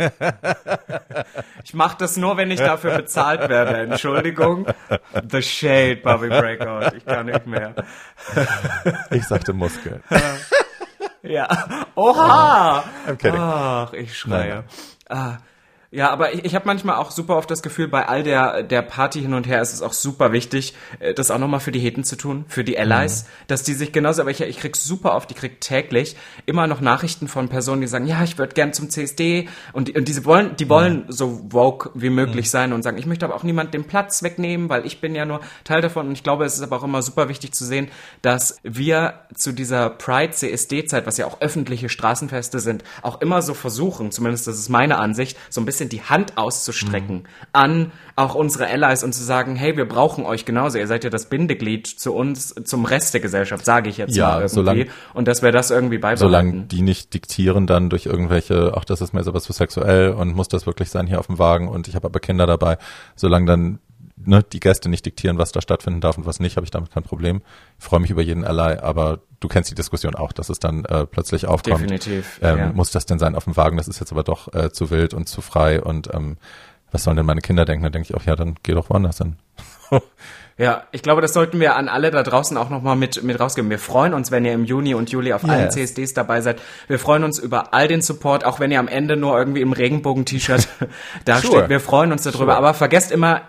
[1.64, 3.82] Ich mache das nur, wenn ich dafür bezahlt werde.
[3.82, 4.66] Entschuldigung.
[5.30, 6.96] The Shade, Bobby Breakout.
[6.98, 7.76] Ich kann nicht mehr.
[9.12, 10.02] Ich sagte Muskeln.
[11.22, 11.48] Ja.
[11.96, 12.84] Oha!
[13.08, 13.40] I'm kidding.
[13.40, 14.64] Ach, ich schreie.
[15.10, 15.10] Nein.
[15.10, 15.38] Ah.
[15.92, 18.84] Ja, aber ich, ich habe manchmal auch super oft das Gefühl, bei all der, der
[18.84, 21.80] Party hin und her ist es auch super wichtig, äh, das auch nochmal für die
[21.80, 25.16] Heten zu tun, für die Allies, dass die sich genauso, aber ich, ich krieg super
[25.16, 26.16] oft, ich krieg täglich
[26.46, 29.98] immer noch Nachrichten von Personen, die sagen, ja, ich würde gern zum CSD und, die-
[29.98, 33.34] und diese wollen, die wollen so woke wie möglich sein und sagen, ich möchte aber
[33.36, 36.46] auch niemand den Platz wegnehmen, weil ich bin ja nur Teil davon und ich glaube,
[36.46, 37.88] es ist aber auch immer super wichtig zu sehen,
[38.22, 43.56] dass wir zu dieser Pride CSD-Zeit, was ja auch öffentliche Straßenfeste sind, auch immer so
[43.56, 47.24] versuchen, zumindest das ist meine Ansicht, so ein bisschen die Hand auszustrecken
[47.54, 50.78] an auch unsere Allies und zu sagen, hey, wir brauchen euch genauso.
[50.78, 54.28] Ihr seid ja das Bindeglied zu uns, zum Rest der Gesellschaft, sage ich jetzt Ja,
[54.28, 54.54] mal irgendwie.
[54.54, 56.20] solange- und dass wir das irgendwie beibehalten.
[56.20, 60.36] Solange die nicht diktieren dann durch irgendwelche, ach, das ist mir sowas für sexuell und
[60.36, 62.78] muss das wirklich sein hier auf dem Wagen und ich habe aber Kinder dabei,
[63.16, 63.80] solange dann
[64.24, 66.92] ne, die Gäste nicht diktieren, was da stattfinden darf und was nicht, habe ich damit
[66.92, 67.42] kein Problem.
[67.78, 70.86] Ich freue mich über jeden Ally, aber du kennst die Diskussion auch, dass es dann
[70.86, 71.82] äh, plötzlich aufkommt.
[71.82, 72.72] Definitiv, Ähm, ja.
[72.74, 73.78] Muss das denn sein auf dem Wagen?
[73.78, 76.38] Das ist jetzt aber doch äh, zu wild und zu frei und ähm,
[76.92, 77.84] was sollen denn meine Kinder denken?
[77.84, 79.36] Dann denke ich auch, ja, dann geh doch woanders hin.
[80.58, 83.70] Ja, ich glaube, das sollten wir an alle da draußen auch nochmal mit, mit rausgeben.
[83.70, 85.74] Wir freuen uns, wenn ihr im Juni und Juli auf allen Yes.
[85.76, 86.62] CSDs dabei seid.
[86.90, 89.72] Wir freuen uns über all den Support, auch wenn ihr am Ende nur irgendwie im
[89.72, 90.68] Regenbogen-T-Shirt
[91.24, 91.50] dasteht.
[91.52, 91.70] Sure.
[91.70, 92.40] Wir freuen uns darüber.
[92.40, 92.58] Sure.
[92.58, 93.44] Aber vergesst immer,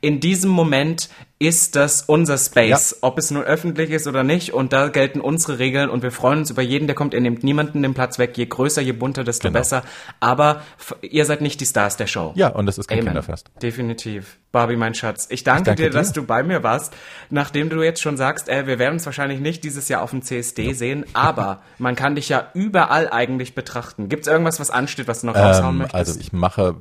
[0.00, 4.52] in diesem Moment ist das unser Space, ob es nun öffentlich ist oder nicht.
[4.52, 7.14] Und da gelten unsere Regeln und wir freuen uns über jeden, der kommt.
[7.14, 8.38] Ihr nehmt niemanden den Platz weg.
[8.38, 9.58] Je größer, je bunter, desto Genau.
[9.58, 9.82] besser.
[10.20, 10.62] Aber
[11.00, 12.32] ihr seid nicht die Stars der Show.
[12.36, 13.08] Ja, und es ist kein Amen.
[13.08, 13.50] Kinderfest.
[13.60, 14.38] Definitiv.
[14.52, 15.26] Barbie, mein Schatz.
[15.30, 15.98] Ich danke, danke dir, dir.
[15.98, 16.94] dass du bei mir warst.
[17.28, 20.22] Nachdem du jetzt schon sagst, äh, wir werden uns wahrscheinlich nicht dieses Jahr auf dem
[20.22, 24.08] CSD sehen, aber man kann dich ja überall eigentlich betrachten.
[24.08, 25.94] Gibt es irgendwas, was ansteht, was du noch raushauen Ähm, möchtest?
[25.96, 26.76] also ich mache,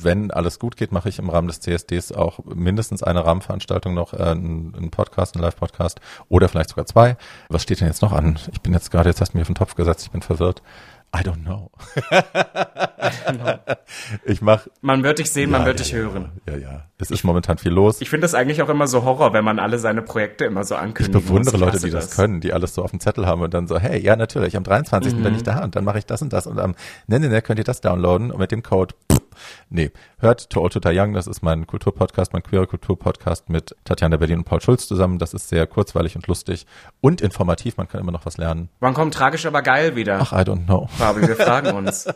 [0.00, 4.12] wenn alles gut geht, mache ich im Rahmen des CSDs auch mindestens eine Rahmenveranstaltung noch,
[4.14, 7.16] äh, einen, Podcast, einen Live-Podcast oder vielleicht sogar zwei.
[7.48, 8.38] Was steht denn jetzt noch an?
[8.52, 10.62] Ich bin jetzt gerade, jetzt hast du mir auf den Topf gesetzt, ich bin verwirrt.
[11.14, 11.70] I don't know.
[14.24, 16.32] ich mache man wird dich sehen, man ja, wird ja, dich ja, hören.
[16.48, 16.84] Ja, ja.
[16.96, 18.00] Es ist momentan viel los.
[18.00, 20.74] Ich finde das eigentlich auch immer so Horror, wenn man alle seine Projekte immer so
[20.74, 21.58] Ich ankündigen bewundere.
[21.58, 24.00] Leute, die das, können, die alles so auf dem Zettel haben und dann so, hey,
[24.02, 25.14] ja, natürlich, am 23.
[25.16, 25.36] bin Mhm.
[25.36, 26.74] ich da und dann mache ich das und das und am,
[27.08, 28.94] ne, ne, ne, könnt ihr das downloaden und mit dem Code,
[29.70, 34.16] nee, hört To Old To Young, das ist mein Kulturpodcast, mein queere Kulturpodcast mit Tatjana
[34.16, 36.66] Berlin und Paul Schulz zusammen, das ist sehr kurzweilig und lustig
[37.00, 38.68] und informativ, man kann immer noch was lernen.
[38.80, 40.18] Wann kommt tragisch aber geil wieder?
[40.20, 40.88] Ach, I don't know.
[40.98, 42.06] Barbie, wir fragen uns.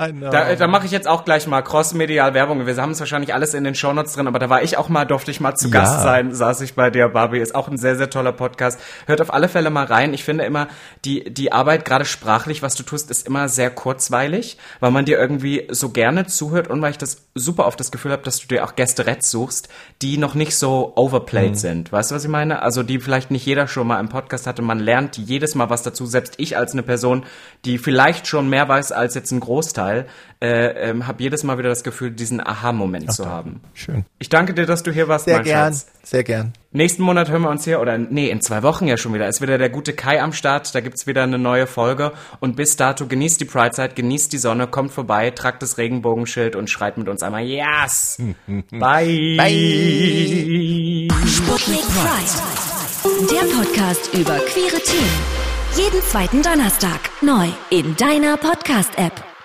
[0.00, 0.30] I know.
[0.30, 2.66] Da, da mache ich jetzt auch gleich mal cross-medial Werbung.
[2.66, 5.04] Wir haben es wahrscheinlich alles in den Shownotes drin, aber da war ich auch mal,
[5.04, 5.80] durfte ich mal zu Ja.
[5.80, 7.38] Gast sein, saß ich bei dir, Barbie.
[7.38, 8.80] Ist auch ein sehr, sehr toller Podcast.
[9.06, 10.14] Hört auf alle Fälle mal rein.
[10.14, 10.68] Ich finde immer,
[11.04, 15.18] die, die Arbeit, gerade sprachlich, was du tust, ist immer sehr kurzweilig, weil man dir
[15.18, 18.48] irgendwie so gerne zuhört und weil ich das super oft das Gefühl habe, dass du
[18.48, 19.68] dir auch Gäste suchst,
[20.02, 21.92] die noch nicht so overplayed sind.
[21.92, 22.62] Weißt du, was ich meine?
[22.62, 24.62] Also die vielleicht nicht jeder schon mal im Podcast hatte.
[24.62, 26.06] Man lernt jedes Mal was dazu.
[26.06, 27.24] Selbst ich als eine Person,
[27.64, 30.06] die vielleicht schon mehr weiß als jetzt ein Großteil,
[30.40, 33.60] äh, ähm, habe jedes Mal wieder das Gefühl, diesen Aha-Moment zu haben.
[33.72, 34.04] Schön.
[34.18, 35.86] Ich danke dir, dass du hier warst, Sehr mein gern, Schatz.
[36.02, 36.52] sehr gern.
[36.72, 39.40] Nächsten Monat hören wir uns hier, oder nee, in zwei Wochen ja schon wieder, ist
[39.40, 42.12] wieder der gute Kai am Start, da gibt's wieder eine neue Folge.
[42.40, 46.68] Und bis dato genießt die Pride-Zeit, genießt die Sonne, kommt vorbei, tragt das Regenbogenschild und
[46.68, 48.18] schreit mit uns einmal Yes!
[48.46, 49.36] Bye!
[49.38, 51.08] Bye!
[51.26, 53.26] Sputnik Pride.
[53.30, 55.46] Der Podcast über queere Themen.
[55.76, 59.35] Jeden zweiten Donnerstag neu in deiner Podcast-App.